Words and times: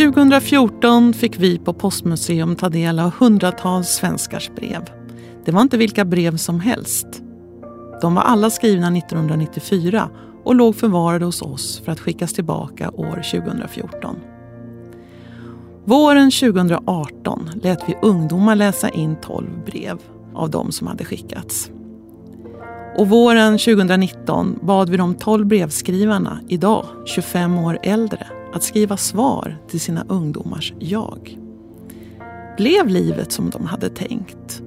2014 0.00 1.12
fick 1.12 1.38
vi 1.38 1.58
på 1.58 1.72
Postmuseum 1.72 2.56
ta 2.56 2.68
del 2.68 2.98
av 2.98 3.10
hundratals 3.10 3.88
svenskars 3.88 4.50
brev. 4.56 4.90
Det 5.44 5.52
var 5.52 5.62
inte 5.62 5.76
vilka 5.76 6.04
brev 6.04 6.36
som 6.36 6.60
helst. 6.60 7.06
De 8.00 8.14
var 8.14 8.22
alla 8.22 8.50
skrivna 8.50 8.96
1994 8.96 10.10
och 10.44 10.54
låg 10.54 10.76
förvarade 10.76 11.24
hos 11.24 11.42
oss 11.42 11.82
för 11.84 11.92
att 11.92 12.00
skickas 12.00 12.32
tillbaka 12.32 12.90
år 12.90 13.22
2014. 13.30 14.16
Våren 15.84 16.30
2018 16.30 17.50
lät 17.62 17.88
vi 17.88 17.96
ungdomar 18.02 18.56
läsa 18.56 18.88
in 18.88 19.16
12 19.22 19.64
brev 19.66 19.98
av 20.34 20.50
de 20.50 20.72
som 20.72 20.86
hade 20.86 21.04
skickats. 21.04 21.70
Och 22.96 23.08
våren 23.08 23.58
2019 23.58 24.58
bad 24.62 24.90
vi 24.90 24.96
de 24.96 25.14
12 25.14 25.46
brevskrivarna, 25.46 26.40
idag 26.48 26.84
25 27.06 27.58
år 27.58 27.78
äldre, 27.82 28.26
att 28.52 28.62
skriva 28.62 28.96
svar 28.96 29.58
till 29.68 29.80
sina 29.80 30.04
ungdomars 30.08 30.72
jag. 30.78 31.38
Blev 32.56 32.86
livet 32.86 33.32
som 33.32 33.50
de 33.50 33.66
hade 33.66 33.88
tänkt? 33.88 34.62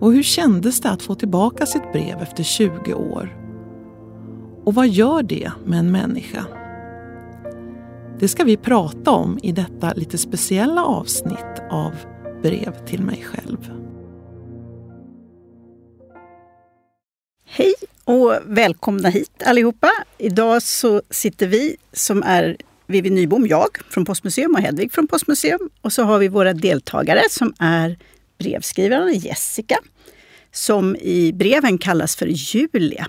Och 0.00 0.12
hur 0.12 0.22
kändes 0.22 0.80
det 0.80 0.90
att 0.90 1.02
få 1.02 1.14
tillbaka 1.14 1.66
sitt 1.66 1.92
brev 1.92 2.18
efter 2.22 2.42
20 2.42 2.94
år? 2.94 3.36
Och 4.64 4.74
vad 4.74 4.88
gör 4.88 5.22
det 5.22 5.50
med 5.64 5.78
en 5.78 5.92
människa? 5.92 6.46
Det 8.18 8.28
ska 8.28 8.44
vi 8.44 8.56
prata 8.56 9.10
om 9.10 9.38
i 9.42 9.52
detta 9.52 9.92
lite 9.92 10.18
speciella 10.18 10.84
avsnitt 10.84 11.62
av 11.70 11.92
Brev 12.42 12.86
till 12.86 13.02
mig 13.02 13.24
själv. 13.24 13.70
Hej 17.46 17.74
och 18.04 18.32
välkomna 18.46 19.08
hit 19.08 19.42
allihopa. 19.46 19.90
Idag 20.18 20.62
så 20.62 21.02
sitter 21.10 21.46
vi 21.46 21.76
som 21.92 22.22
är 22.22 22.56
Vivi 22.86 23.10
Nybom, 23.10 23.46
jag 23.46 23.68
från 23.90 24.04
Postmuseum 24.04 24.54
och 24.54 24.60
Hedvig 24.60 24.92
från 24.92 25.06
Postmuseum. 25.06 25.70
Och 25.80 25.92
så 25.92 26.02
har 26.02 26.18
vi 26.18 26.28
våra 26.28 26.52
deltagare 26.52 27.22
som 27.30 27.54
är 27.58 27.98
brevskrivaren 28.38 29.14
Jessica, 29.14 29.78
som 30.52 30.96
i 30.96 31.32
breven 31.32 31.78
kallas 31.78 32.16
för 32.16 32.26
Julia. 32.26 33.08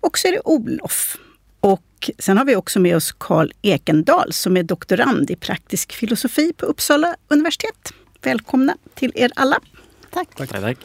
Och 0.00 0.18
så 0.18 0.28
är 0.28 0.32
det 0.32 0.40
Olof. 0.44 1.16
Och 1.60 2.10
sen 2.18 2.38
har 2.38 2.44
vi 2.44 2.56
också 2.56 2.80
med 2.80 2.96
oss 2.96 3.12
Karl 3.18 3.50
Ekendal 3.62 4.32
som 4.32 4.56
är 4.56 4.62
doktorand 4.62 5.30
i 5.30 5.36
praktisk 5.36 5.92
filosofi 5.92 6.52
på 6.52 6.66
Uppsala 6.66 7.16
universitet. 7.28 7.92
Välkomna 8.22 8.76
till 8.94 9.12
er 9.14 9.30
alla. 9.36 9.60
Tack. 10.10 10.28
tack, 10.36 10.50
tack. 10.50 10.78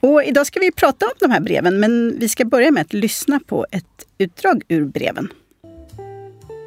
Och 0.00 0.24
idag 0.24 0.46
ska 0.46 0.60
vi 0.60 0.72
prata 0.72 1.06
om 1.06 1.12
de 1.20 1.30
här 1.30 1.40
breven, 1.40 1.80
men 1.80 2.18
vi 2.18 2.28
ska 2.28 2.44
börja 2.44 2.70
med 2.70 2.80
att 2.80 2.92
lyssna 2.92 3.40
på 3.46 3.66
ett 3.70 4.06
utdrag 4.18 4.62
ur 4.68 4.84
breven. 4.84 5.28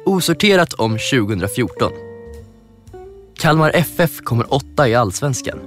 Osorterat 0.04 0.72
om 0.72 0.98
2014. 0.98 1.92
Kalmar 3.34 3.70
FF 3.74 4.20
kommer 4.20 4.54
åtta 4.54 4.88
i 4.88 4.94
Allsvenskan. 4.94 5.58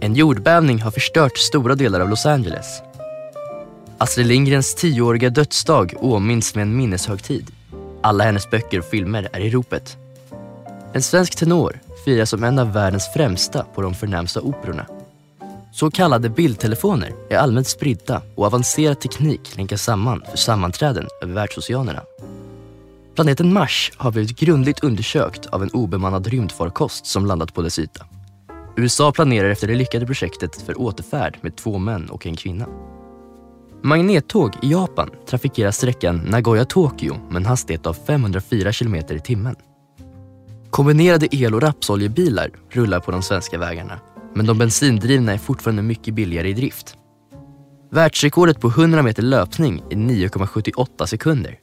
En 0.00 0.14
jordbävning 0.14 0.80
har 0.80 0.90
förstört 0.90 1.38
stora 1.38 1.74
delar 1.74 2.00
av 2.00 2.08
Los 2.08 2.26
Angeles. 2.26 2.82
Astrid 3.98 4.26
Lindgrens 4.26 4.74
tioåriga 4.74 5.30
dödsdag 5.30 5.94
åminns 5.98 6.54
med 6.54 6.62
en 6.62 6.76
minneshögtid. 6.76 7.50
Alla 8.02 8.24
hennes 8.24 8.50
böcker 8.50 8.78
och 8.78 8.84
filmer 8.84 9.28
är 9.32 9.40
i 9.40 9.50
ropet. 9.50 9.96
En 10.92 11.02
svensk 11.02 11.36
tenor 11.36 11.78
firas 12.04 12.30
som 12.30 12.44
en 12.44 12.58
av 12.58 12.72
världens 12.72 13.12
främsta 13.12 13.64
på 13.74 13.82
de 13.82 13.94
förnämsta 13.94 14.40
operorna. 14.40 14.86
Så 15.72 15.90
kallade 15.90 16.28
bildtelefoner 16.28 17.12
är 17.30 17.36
allmänt 17.36 17.68
spridda 17.68 18.22
och 18.34 18.46
avancerad 18.46 19.00
teknik 19.00 19.56
länkas 19.56 19.82
samman 19.82 20.22
för 20.30 20.36
sammanträden 20.36 21.08
över 21.22 21.34
världsoceanerna. 21.34 22.02
Planeten 23.14 23.52
Mars 23.52 23.92
har 23.96 24.10
blivit 24.12 24.38
grundligt 24.38 24.84
undersökt 24.84 25.46
av 25.46 25.62
en 25.62 25.70
obemannad 25.70 26.26
rymdfarkost 26.26 27.06
som 27.06 27.26
landat 27.26 27.54
på 27.54 27.62
dess 27.62 27.78
yta. 27.78 28.04
USA 28.76 29.12
planerar 29.12 29.50
efter 29.50 29.66
det 29.66 29.74
lyckade 29.74 30.06
projektet 30.06 30.62
för 30.62 30.80
återfärd 30.80 31.38
med 31.40 31.56
två 31.56 31.78
män 31.78 32.10
och 32.10 32.26
en 32.26 32.36
kvinna. 32.36 32.66
Magnettåg 33.82 34.52
i 34.62 34.70
Japan 34.70 35.10
trafikerar 35.26 35.70
sträckan 35.70 36.20
Nagoya-Tokyo 36.26 37.16
med 37.28 37.36
en 37.36 37.46
hastighet 37.46 37.86
av 37.86 37.94
504 38.06 38.72
km 38.72 38.94
i 38.94 39.20
timmen. 39.24 39.56
Kombinerade 40.70 41.36
el 41.36 41.54
och 41.54 41.62
rapsoljebilar 41.62 42.50
rullar 42.70 43.00
på 43.00 43.10
de 43.10 43.22
svenska 43.22 43.58
vägarna 43.58 44.00
men 44.34 44.46
de 44.46 44.58
bensindrivna 44.58 45.32
är 45.32 45.38
fortfarande 45.38 45.82
mycket 45.82 46.14
billigare 46.14 46.48
i 46.48 46.52
drift. 46.52 46.96
Världsrekordet 47.90 48.60
på 48.60 48.68
100 48.68 49.02
meter 49.02 49.22
löpning 49.22 49.82
är 49.90 49.96
9,78 49.96 51.06
sekunder. 51.06 51.58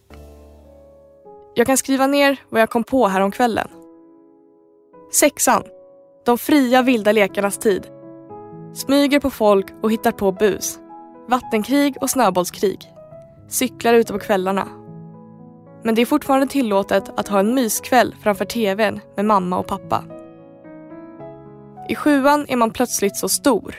Jag 1.58 1.68
kan 1.68 1.78
skriva 1.78 2.08
ner 2.08 2.38
vad 2.50 2.62
jag 2.62 2.70
kom 2.70 2.84
på 2.84 3.08
häromkvällen. 3.08 3.68
Sexan. 5.14 5.64
De 6.26 6.38
fria 6.38 6.82
vilda 6.82 7.12
lekarnas 7.12 7.58
tid. 7.58 7.88
Smyger 8.74 9.20
på 9.20 9.30
folk 9.30 9.66
och 9.82 9.92
hittar 9.92 10.12
på 10.12 10.32
bus. 10.32 10.80
Vattenkrig 11.28 11.98
och 12.02 12.10
snöbollskrig. 12.10 12.94
Cyklar 13.50 13.94
ute 13.94 14.14
på 14.14 14.20
kvällarna. 14.20 14.68
Men 15.84 15.96
det 15.96 16.02
är 16.02 16.06
fortfarande 16.06 16.48
tillåtet 16.48 17.20
att 17.20 17.28
ha 17.28 17.40
en 17.40 17.56
myskväll 17.56 18.16
framför 18.22 18.46
tvn 18.46 19.00
med 19.16 19.26
mamma 19.26 19.60
och 19.60 19.68
pappa. 19.68 20.04
I 21.90 21.96
sjuan 21.96 22.46
är 22.50 22.56
man 22.56 22.72
plötsligt 22.72 23.18
så 23.18 23.30
stor. 23.30 23.76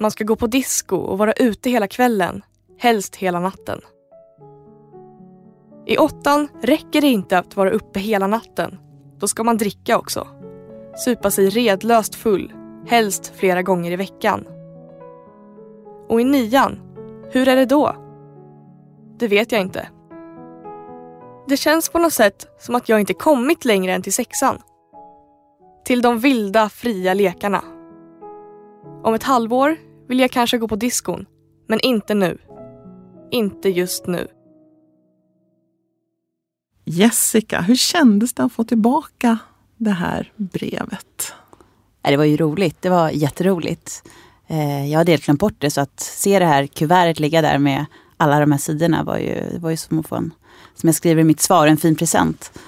Man 0.00 0.10
ska 0.10 0.24
gå 0.24 0.36
på 0.36 0.46
disco 0.46 0.96
och 0.96 1.18
vara 1.18 1.32
ute 1.32 1.70
hela 1.70 1.88
kvällen, 1.88 2.42
helst 2.78 3.16
hela 3.16 3.40
natten. 3.40 3.80
I 5.86 5.98
åttan 5.98 6.48
räcker 6.62 7.00
det 7.00 7.06
inte 7.06 7.38
att 7.38 7.56
vara 7.56 7.70
uppe 7.70 8.00
hela 8.00 8.26
natten. 8.26 8.78
Då 9.18 9.28
ska 9.28 9.44
man 9.44 9.56
dricka 9.56 9.98
också. 9.98 10.26
Supa 11.04 11.30
sig 11.30 11.48
redlöst 11.48 12.14
full, 12.14 12.52
helst 12.86 13.32
flera 13.36 13.62
gånger 13.62 13.92
i 13.92 13.96
veckan. 13.96 14.44
Och 16.08 16.20
i 16.20 16.24
nian, 16.24 16.80
hur 17.30 17.48
är 17.48 17.56
det 17.56 17.66
då? 17.66 17.96
Det 19.18 19.28
vet 19.28 19.52
jag 19.52 19.60
inte. 19.60 19.88
Det 21.48 21.56
känns 21.56 21.88
på 21.88 21.98
något 21.98 22.12
sätt 22.12 22.46
som 22.58 22.74
att 22.74 22.88
jag 22.88 23.00
inte 23.00 23.14
kommit 23.14 23.64
längre 23.64 23.92
än 23.92 24.02
till 24.02 24.12
sexan. 24.12 24.58
Till 25.84 26.02
de 26.02 26.18
vilda, 26.18 26.68
fria 26.68 27.14
lekarna. 27.14 27.64
Om 29.02 29.14
ett 29.14 29.22
halvår 29.22 29.76
vill 30.08 30.20
jag 30.20 30.30
kanske 30.30 30.58
gå 30.58 30.68
på 30.68 30.76
diskon, 30.76 31.26
men 31.68 31.80
inte 31.80 32.14
nu. 32.14 32.38
Inte 33.30 33.68
just 33.68 34.06
nu. 34.06 34.28
Jessica, 36.84 37.60
hur 37.60 37.74
kändes 37.74 38.34
det 38.34 38.44
att 38.44 38.52
få 38.52 38.64
tillbaka 38.64 39.38
det 39.76 39.90
här 39.90 40.32
brevet? 40.36 41.32
Det 42.02 42.16
var 42.16 42.24
ju 42.24 42.36
roligt. 42.36 42.82
Det 42.82 42.88
var 42.88 43.10
jätteroligt. 43.10 44.02
Eh, 44.46 44.90
jag 44.90 44.98
hade 44.98 45.12
helt 45.12 45.24
glömt 45.24 45.40
bort 45.40 45.54
det 45.58 45.70
så 45.70 45.80
att 45.80 46.00
se 46.00 46.38
det 46.38 46.44
här 46.44 46.66
kuvertet 46.66 47.20
ligga 47.20 47.42
där 47.42 47.58
med 47.58 47.86
alla 48.16 48.40
de 48.40 48.52
här 48.52 48.58
sidorna 48.58 49.02
var 49.02 49.18
ju, 49.18 49.58
var 49.58 49.70
ju 49.70 49.76
som 49.76 49.98
att 49.98 50.06
få 50.06 50.16
en, 50.16 50.34
som 50.74 50.88
jag 50.88 50.94
skriver 50.94 51.20
i 51.20 51.24
mitt 51.24 51.40
svar, 51.40 51.66
en 51.66 51.76
fin 51.76 51.96
present. 51.96 52.58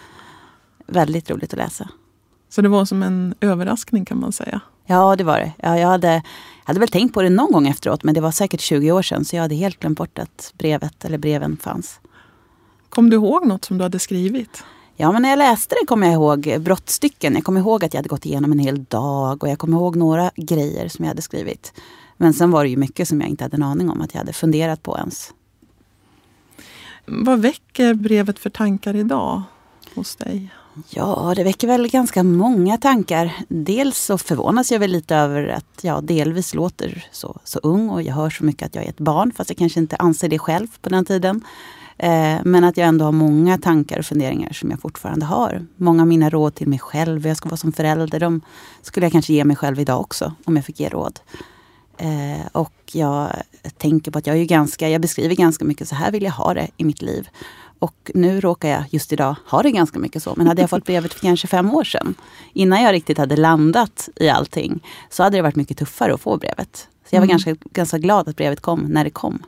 Väldigt 0.87 1.31
roligt 1.31 1.53
att 1.53 1.59
läsa. 1.59 1.89
Så 2.49 2.63
det 2.63 2.69
var 2.69 2.85
som 2.85 3.03
en 3.03 3.35
överraskning 3.41 4.05
kan 4.05 4.21
man 4.21 4.33
säga? 4.33 4.61
Ja, 4.87 5.17
det 5.17 5.25
var 5.25 5.39
det. 5.39 5.53
Ja, 5.63 5.79
jag, 5.79 5.89
hade, 5.89 6.23
hade 6.65 6.81
väl 6.81 6.89
tänkt 6.89 7.15
på 7.15 7.23
det 7.23 7.31
någon 7.31 7.53
gång 7.53 7.69
efteråt, 7.69 8.03
men 8.03 8.15
det 8.15 8.21
var 8.21 8.31
säkert 8.31 8.61
20 8.61 8.93
år 8.93 9.03
sedan 9.03 9.25
så 9.25 9.37
jag 9.37 9.43
hade 9.43 9.55
helt 9.55 9.81
glömt 9.81 9.99
bort 9.99 10.19
att 10.19 10.53
brevet 10.59 11.05
eller 11.05 11.19
breven 11.19 11.57
fanns. 11.57 12.01
Kom 12.97 13.11
du 13.11 13.17
ihåg 13.17 13.47
något 13.47 13.65
som 13.65 13.79
du 13.79 13.85
hade 13.85 13.99
skrivit? 13.99 14.65
Ja, 14.97 15.13
men 15.13 15.23
när 15.23 15.29
jag 15.29 15.39
läste 15.39 15.75
det 15.81 15.87
kom 15.87 16.03
jag 16.03 16.13
ihåg 16.13 16.61
brottstycken. 16.61 17.35
Jag 17.35 17.45
kom 17.45 17.57
ihåg 17.57 17.85
att 17.85 17.95
jag 17.95 17.99
hade 17.99 18.09
gått 18.09 18.27
igenom 18.27 18.53
en 18.53 18.59
hel 18.59 18.85
dag 18.85 19.43
och 19.43 19.49
jag 19.49 19.59
kom 19.59 19.73
ihåg 19.73 19.97
några 19.97 20.31
grejer 20.37 20.89
som 20.89 21.05
jag 21.05 21.11
hade 21.11 21.23
skrivit. 21.23 21.73
Men 22.17 22.35
sen 22.35 22.51
var 22.51 22.65
det 22.65 22.71
ju 22.71 22.77
mycket 22.77 23.09
som 23.09 23.21
jag 23.21 23.31
inte 23.31 23.45
hade 23.45 23.57
en 23.57 23.63
aning 23.63 23.91
om 23.91 24.01
att 24.01 24.15
jag 24.15 24.19
hade 24.19 24.33
funderat 24.33 24.83
på 24.83 24.97
ens. 24.99 25.35
Vad 27.07 27.41
väcker 27.41 27.95
brevet 27.95 28.39
för 28.39 28.51
tankar 28.51 28.97
idag 28.97 29.43
hos 29.95 30.17
dig? 30.17 30.51
Ja, 30.91 31.33
det 31.37 31.45
väcker 31.45 31.67
väl 31.67 31.89
ganska 31.89 32.23
många 32.23 32.79
tankar. 32.79 33.33
Dels 33.49 33.99
så 33.99 34.19
förvånas 34.19 34.73
jag 34.73 34.79
väl 34.79 34.91
lite 34.91 35.17
över 35.17 35.49
att 35.49 35.81
jag 35.85 36.05
delvis 36.05 36.55
låter 36.55 37.07
så, 37.13 37.41
så 37.45 37.59
ung 37.59 37.91
och 37.91 38.03
jag 38.03 38.15
hör 38.15 38.31
så 38.31 38.45
mycket 38.45 38.67
att 38.67 38.75
jag 38.75 38.85
är 38.85 38.89
ett 38.89 38.99
barn 38.99 39.33
fast 39.33 39.51
jag 39.51 39.57
kanske 39.57 39.81
inte 39.81 39.97
anser 39.97 40.29
det 40.29 40.39
själv 40.39 40.67
på 40.81 40.89
den 40.89 41.05
tiden. 41.05 41.45
Eh, 41.99 42.39
men 42.45 42.65
att 42.65 42.77
jag 42.77 42.89
ändå 42.89 43.05
har 43.05 43.13
många 43.13 43.59
tankar 43.59 43.99
och 43.99 44.05
funderingar 44.05 44.53
som 44.53 44.71
jag 44.71 44.81
fortfarande 44.81 45.27
har. 45.27 45.67
Många 45.77 46.03
av 46.03 46.09
mina 46.09 46.31
råd 46.31 46.55
till 46.55 46.69
mig 46.69 46.79
själv, 46.79 47.23
hur 47.23 47.29
jag 47.29 47.37
ska 47.37 47.49
vara 47.49 47.57
som 47.57 47.73
förälder, 47.73 48.21
de 48.21 48.41
skulle 48.83 49.07
jag 49.07 49.13
kanske 49.13 49.33
ge 49.33 49.45
mig 49.45 49.57
själv 49.57 49.81
idag 49.81 50.01
också 50.01 50.33
om 50.45 50.57
jag 50.57 50.65
fick 50.65 50.81
ge 50.81 50.89
råd. 50.89 51.21
Eh, 51.99 52.47
och 52.53 52.73
jag 52.93 53.31
tänker 53.79 54.11
på 54.11 54.19
att 54.19 54.27
jag 54.27 54.37
är 54.37 54.45
ganska, 54.45 54.89
jag 54.89 55.01
beskriver 55.01 55.35
ganska 55.35 55.65
mycket, 55.65 55.89
så 55.89 55.95
här 55.95 56.13
vill 56.13 56.23
jag 56.23 56.33
ha 56.33 56.55
det 56.55 56.69
i 56.77 56.85
mitt 56.85 57.03
liv. 57.03 57.29
Och 57.79 58.11
nu 58.15 58.41
råkar 58.41 58.69
jag 58.69 58.85
just 58.91 59.13
idag 59.13 59.37
ha 59.47 59.63
det 59.63 59.71
ganska 59.71 59.99
mycket 59.99 60.23
så. 60.23 60.35
Men 60.37 60.47
hade 60.47 60.61
jag 60.61 60.71
fått 60.71 60.85
brevet 60.85 61.15
för 61.15 61.21
kanske 61.21 61.47
fem 61.47 61.75
år 61.75 61.85
sedan, 61.85 62.15
innan 62.53 62.83
jag 62.83 62.93
riktigt 62.93 63.19
hade 63.19 63.37
landat 63.37 64.09
i 64.17 64.29
allting, 64.29 64.83
så 65.11 65.23
hade 65.23 65.37
det 65.37 65.43
varit 65.43 65.57
mycket 65.57 65.79
tuffare 65.79 66.15
att 66.15 66.21
få 66.21 66.37
brevet. 66.37 66.89
Så 67.11 67.15
jag 67.15 67.21
var 67.21 67.27
mm. 67.27 67.29
ganska, 67.29 67.57
ganska 67.71 67.99
glad 67.99 68.29
att 68.29 68.37
brevet 68.37 68.61
kom 68.61 68.81
när 68.81 69.05
det 69.05 69.11
kom. 69.11 69.43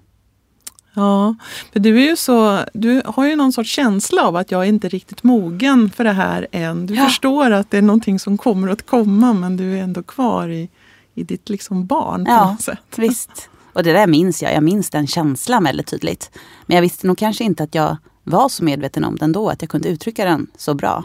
Ja, 0.99 1.35
för 1.73 1.81
du 1.81 1.97
är 2.03 2.09
ju 2.09 2.17
så, 2.17 2.65
du 2.75 3.03
har 3.05 3.27
ju 3.27 3.37
någon 3.37 3.53
sorts 3.53 3.71
känsla 3.71 4.23
av 4.27 4.37
att 4.37 4.51
jag 4.51 4.63
är 4.65 4.69
inte 4.69 4.89
riktigt 4.89 5.23
mogen 5.23 5.91
för 5.91 6.05
det 6.05 6.13
här 6.13 6.47
än. 6.53 6.87
Du 6.87 6.95
Ja. 6.95 7.05
förstår 7.05 7.51
att 7.51 7.71
det 7.71 7.79
är 7.79 7.83
någonting 7.83 8.19
som 8.19 8.39
kommer 8.39 8.69
att 8.69 8.87
komma 8.87 9.33
men 9.33 9.57
du 9.57 9.79
är 9.79 9.83
ändå 9.83 10.03
kvar 10.03 10.49
i, 10.49 10.69
i 11.15 11.23
ditt 11.25 11.49
liksom 11.49 11.87
barn 11.87 12.25
på 12.25 12.31
Ja, 12.31 12.51
något 12.51 12.63
sätt. 12.63 12.79
visst. 12.97 13.51
Och 13.73 13.83
det 13.83 13.93
där 13.93 14.07
minns 14.07 14.43
jag. 14.43 14.53
Jag 14.55 14.63
minns 14.63 14.91
den 14.91 15.07
känslan 15.07 15.65
väldigt 15.65 15.87
tydligt. 15.87 16.31
Men 16.67 16.75
jag 16.75 16.83
visste 16.83 17.07
nog 17.07 17.19
kanske 17.19 17.45
inte 17.45 17.63
att 17.63 17.75
jag 17.75 17.97
var 18.25 18.49
så 18.49 18.65
medveten 18.65 19.05
om 19.05 19.17
den 19.17 19.33
då. 19.33 19.49
Att 19.49 19.63
jag 19.63 19.71
kunde 19.71 19.89
uttrycka 19.89 20.25
den 20.25 20.47
så 20.57 20.75
bra 20.75 21.05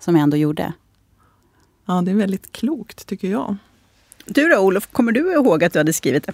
som 0.00 0.14
jag 0.16 0.22
ändå 0.22 0.36
gjorde. 0.36 0.72
Ja, 1.86 2.02
det 2.02 2.10
är 2.10 2.14
väldigt 2.14 2.52
klokt 2.52 3.06
tycker 3.06 3.28
jag. 3.28 3.56
Du 4.24 4.48
då 4.48 4.58
Olof, 4.58 4.88
kommer 4.92 5.12
du 5.12 5.32
ihåg 5.32 5.64
att 5.64 5.72
du 5.72 5.78
hade 5.78 5.92
skrivit 5.92 6.26
det? 6.26 6.32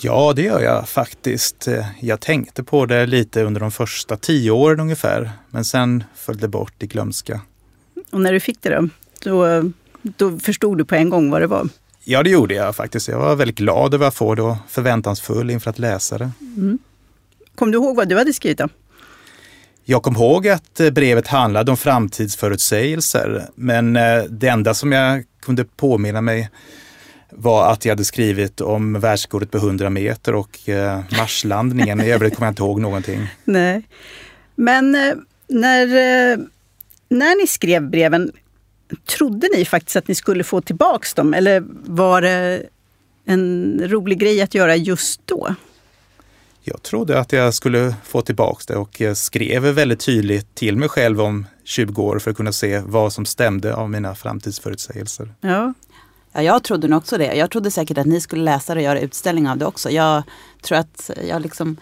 Ja, 0.00 0.32
det 0.36 0.42
gör 0.42 0.60
jag 0.60 0.88
faktiskt. 0.88 1.68
Eh, 1.68 1.86
Jag 2.00 2.20
tänkte 2.20 2.62
på 2.64 2.86
det 2.86 3.06
lite 3.06 3.42
under 3.42 3.60
de 3.60 3.70
första 3.70 4.16
tio 4.16 4.50
åren 4.50 4.80
ungefär, 4.80 5.30
men 5.50 5.64
sen 5.64 6.04
föll 6.16 6.36
det 6.38 6.48
bort 6.48 6.82
i 6.82 6.86
glömska. 6.86 7.40
Och 8.10 8.20
när 8.20 8.32
du 8.32 8.40
fick 8.40 8.62
det 8.62 8.70
då, 8.70 8.88
då, 9.22 9.70
då 10.02 10.38
förstod 10.38 10.78
du 10.78 10.84
på 10.84 10.94
en 10.94 11.10
gång 11.10 11.30
vad 11.30 11.40
det 11.40 11.46
var? 11.46 11.68
Ja, 12.04 12.22
det 12.22 12.30
gjorde 12.30 12.54
jag 12.54 12.76
faktiskt. 12.76 13.08
Jag 13.08 13.18
var 13.18 13.36
väldigt 13.36 13.56
glad 13.56 13.94
över 13.94 14.06
att 14.06 14.14
få 14.14 14.34
det 14.34 14.42
och 14.42 14.56
förväntansfull 14.68 15.50
inför 15.50 15.70
att 15.70 15.78
läsa 15.78 16.18
det. 16.18 16.30
Kom 17.54 17.70
du 17.70 17.78
ihåg 17.78 17.96
vad 17.96 18.08
du 18.08 18.16
hade 18.18 18.32
skrivit 18.32 18.58
då? 18.58 18.68
Jag 19.84 20.02
kom 20.02 20.16
ihåg 20.16 20.48
att 20.48 20.80
eh, 20.80 20.90
brevet 20.90 21.26
handlade 21.28 21.70
om 21.70 21.76
framtidsförutsägelser, 21.76 23.48
men 23.54 23.96
eh, 23.96 24.22
det 24.30 24.48
enda 24.48 24.74
som 24.74 24.92
jag 24.92 25.24
kunde 25.42 25.64
påminna 25.64 26.20
mig 26.20 26.50
var 27.36 27.72
att 27.72 27.84
jag 27.84 27.92
hade 27.92 28.04
skrivit 28.04 28.60
om 28.60 29.00
världsrekordet 29.00 29.50
på 29.50 29.58
100 29.58 29.90
meter 29.90 30.34
och 30.34 30.68
eh, 30.68 31.00
marslandningen. 31.18 32.00
I 32.00 32.10
övrigt 32.10 32.34
kommer 32.34 32.46
jag 32.46 32.52
inte 32.52 32.62
ihåg 32.62 32.80
någonting. 32.80 33.28
Nej. 33.44 33.82
Men 34.54 34.94
eh, 34.94 35.14
när, 35.48 35.86
eh, 35.86 36.38
när 37.08 37.40
ni 37.40 37.46
skrev 37.46 37.90
breven, 37.90 38.32
trodde 39.06 39.48
ni 39.56 39.64
faktiskt 39.64 39.96
att 39.96 40.08
ni 40.08 40.14
skulle 40.14 40.44
få 40.44 40.60
tillbaks 40.60 41.14
dem? 41.14 41.34
Eller 41.34 41.64
var 41.84 42.22
det 42.22 42.62
en 43.24 43.80
rolig 43.84 44.18
grej 44.18 44.42
att 44.42 44.54
göra 44.54 44.76
just 44.76 45.20
då? 45.24 45.54
Jag 46.66 46.82
trodde 46.82 47.20
att 47.20 47.32
jag 47.32 47.54
skulle 47.54 47.94
få 48.04 48.22
tillbaks 48.22 48.66
det 48.66 48.76
och 48.76 49.00
jag 49.00 49.16
skrev 49.16 49.62
väldigt 49.62 50.00
tydligt 50.00 50.54
till 50.54 50.76
mig 50.76 50.88
själv 50.88 51.20
om 51.20 51.46
20 51.64 52.02
år 52.02 52.18
för 52.18 52.30
att 52.30 52.36
kunna 52.36 52.52
se 52.52 52.78
vad 52.78 53.12
som 53.12 53.26
stämde 53.26 53.74
av 53.74 53.90
mina 53.90 54.14
framtidsförutsägelser. 54.14 55.34
Ja. 55.40 55.74
Ja, 56.34 56.42
jag 56.42 56.62
trodde 56.62 56.88
nog 56.88 56.96
också 56.96 57.18
det. 57.18 57.34
Jag 57.34 57.50
trodde 57.50 57.70
säkert 57.70 57.98
att 57.98 58.06
ni 58.06 58.20
skulle 58.20 58.42
läsa 58.42 58.74
det 58.74 58.80
och 58.80 58.84
göra 58.84 59.00
utställning 59.00 59.48
av 59.48 59.58
det 59.58 59.66
också. 59.66 59.90
Jag 59.90 60.22
tror 60.62 60.78
att 60.78 61.10
jag 61.28 61.42
liksom 61.42 61.76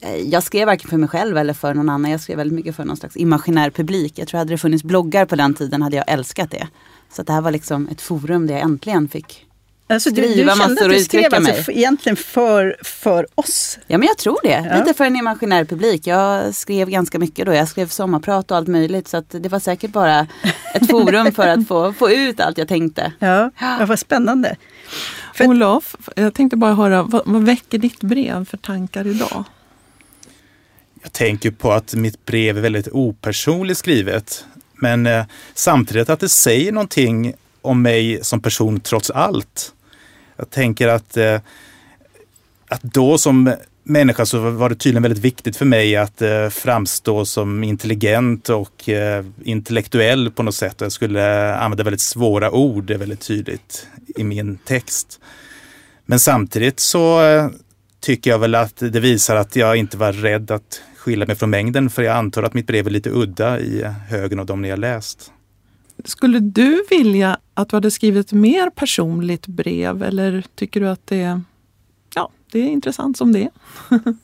eh, 0.00 0.16
jag 0.16 0.42
skrev 0.42 0.66
varken 0.66 0.90
för 0.90 0.96
mig 0.96 1.08
själv 1.08 1.38
eller 1.38 1.54
för 1.54 1.74
någon 1.74 1.88
annan. 1.88 2.10
Jag 2.10 2.20
skrev 2.20 2.36
väldigt 2.36 2.56
mycket 2.56 2.76
för 2.76 2.84
någon 2.84 2.96
slags 2.96 3.16
imaginär 3.16 3.70
publik. 3.70 4.18
Jag 4.18 4.28
tror 4.28 4.38
hade 4.38 4.54
det 4.54 4.58
funnits 4.58 4.84
bloggar 4.84 5.26
på 5.26 5.36
den 5.36 5.54
tiden 5.54 5.82
hade 5.82 5.96
jag 5.96 6.04
älskat 6.08 6.50
det. 6.50 6.68
Så 7.12 7.22
det 7.22 7.32
här 7.32 7.40
var 7.40 7.50
liksom 7.50 7.88
ett 7.88 8.00
forum 8.00 8.46
där 8.46 8.54
jag 8.54 8.62
äntligen 8.62 9.08
fick 9.08 9.46
Alltså, 9.86 10.10
du, 10.10 10.22
du 10.22 10.28
Skriva 10.28 10.52
kände 10.52 10.68
massor 10.68 10.76
att 10.76 10.82
och 10.82 10.88
du 10.88 11.04
skrev 11.04 11.20
uttrycka 11.20 11.36
alltså 11.36 11.52
mig. 11.52 11.62
för, 11.64 11.72
egentligen 11.72 12.16
för, 12.16 12.76
för 12.82 13.26
oss? 13.34 13.78
Ja 13.86 13.98
men 13.98 14.08
jag 14.08 14.18
tror 14.18 14.38
det. 14.42 14.68
Ja. 14.70 14.78
Lite 14.78 14.94
för 14.94 15.04
en 15.04 15.16
imaginär 15.16 15.64
publik. 15.64 16.06
Jag 16.06 16.54
skrev 16.54 16.90
ganska 16.90 17.18
mycket 17.18 17.46
då. 17.46 17.54
Jag 17.54 17.68
skrev 17.68 17.88
sommarprat 17.88 18.50
och 18.50 18.56
allt 18.56 18.68
möjligt. 18.68 19.08
Så 19.08 19.16
att 19.16 19.30
det 19.30 19.48
var 19.48 19.58
säkert 19.60 19.90
bara 19.90 20.26
ett 20.74 20.90
forum 20.90 21.32
för 21.32 21.48
att 21.48 21.68
få, 21.68 21.92
få 21.92 22.10
ut 22.10 22.40
allt 22.40 22.58
jag 22.58 22.68
tänkte. 22.68 23.12
Ja, 23.18 23.50
ja 23.60 23.86
vad 23.88 23.98
spännande. 23.98 24.56
För- 25.34 25.46
Olof, 25.46 25.96
jag 26.16 26.34
tänkte 26.34 26.56
bara 26.56 26.74
höra, 26.74 27.02
vad, 27.02 27.22
vad 27.26 27.42
väcker 27.42 27.78
ditt 27.78 28.00
brev 28.00 28.44
för 28.44 28.56
tankar 28.56 29.06
idag? 29.06 29.44
Jag 31.02 31.12
tänker 31.12 31.50
på 31.50 31.72
att 31.72 31.94
mitt 31.94 32.26
brev 32.26 32.56
är 32.58 32.62
väldigt 32.62 32.88
opersonligt 32.92 33.78
skrivet, 33.78 34.44
men 34.74 35.06
eh, 35.06 35.24
samtidigt 35.54 36.08
att 36.10 36.20
det 36.20 36.28
säger 36.28 36.72
någonting 36.72 37.34
om 37.64 37.82
mig 37.82 38.18
som 38.22 38.40
person 38.40 38.80
trots 38.80 39.10
allt. 39.10 39.72
Jag 40.36 40.50
tänker 40.50 40.88
att, 40.88 41.16
eh, 41.16 41.40
att 42.68 42.82
då 42.82 43.18
som 43.18 43.54
människa 43.84 44.26
så 44.26 44.38
var 44.50 44.68
det 44.68 44.74
tydligen 44.74 45.02
väldigt 45.02 45.24
viktigt 45.24 45.56
för 45.56 45.64
mig 45.64 45.96
att 45.96 46.22
eh, 46.22 46.48
framstå 46.48 47.24
som 47.24 47.64
intelligent 47.64 48.48
och 48.48 48.88
eh, 48.88 49.24
intellektuell 49.44 50.30
på 50.30 50.42
något 50.42 50.54
sätt. 50.54 50.80
Jag 50.80 50.92
skulle 50.92 51.54
använda 51.54 51.84
väldigt 51.84 52.00
svåra 52.00 52.50
ord, 52.50 52.84
det 52.84 52.94
är 52.94 52.98
väldigt 52.98 53.20
tydligt 53.20 53.86
i 54.16 54.24
min 54.24 54.58
text. 54.64 55.20
Men 56.06 56.20
samtidigt 56.20 56.80
så 56.80 57.24
eh, 57.24 57.48
tycker 58.00 58.30
jag 58.30 58.38
väl 58.38 58.54
att 58.54 58.76
det 58.76 59.00
visar 59.00 59.36
att 59.36 59.56
jag 59.56 59.76
inte 59.76 59.96
var 59.96 60.12
rädd 60.12 60.50
att 60.50 60.82
skilja 60.96 61.26
mig 61.26 61.36
från 61.36 61.50
mängden, 61.50 61.90
för 61.90 62.02
jag 62.02 62.16
antar 62.16 62.42
att 62.42 62.54
mitt 62.54 62.66
brev 62.66 62.86
är 62.86 62.90
lite 62.90 63.10
udda 63.10 63.60
i 63.60 63.84
högen 64.08 64.40
av 64.40 64.46
de 64.46 64.62
ni 64.62 64.70
har 64.70 64.76
läst. 64.76 65.32
Skulle 66.04 66.38
du 66.38 66.84
vilja 66.90 67.38
att 67.54 67.68
du 67.68 67.76
hade 67.76 67.90
skrivit 67.90 68.26
ett 68.26 68.32
mer 68.32 68.70
personligt 68.70 69.46
brev 69.46 70.02
eller 70.02 70.44
tycker 70.54 70.80
du 70.80 70.88
att 70.88 71.06
det, 71.06 71.40
ja, 72.14 72.30
det 72.52 72.58
är 72.58 72.68
intressant 72.68 73.18
som 73.18 73.32
det 73.32 73.42
är? 73.42 73.50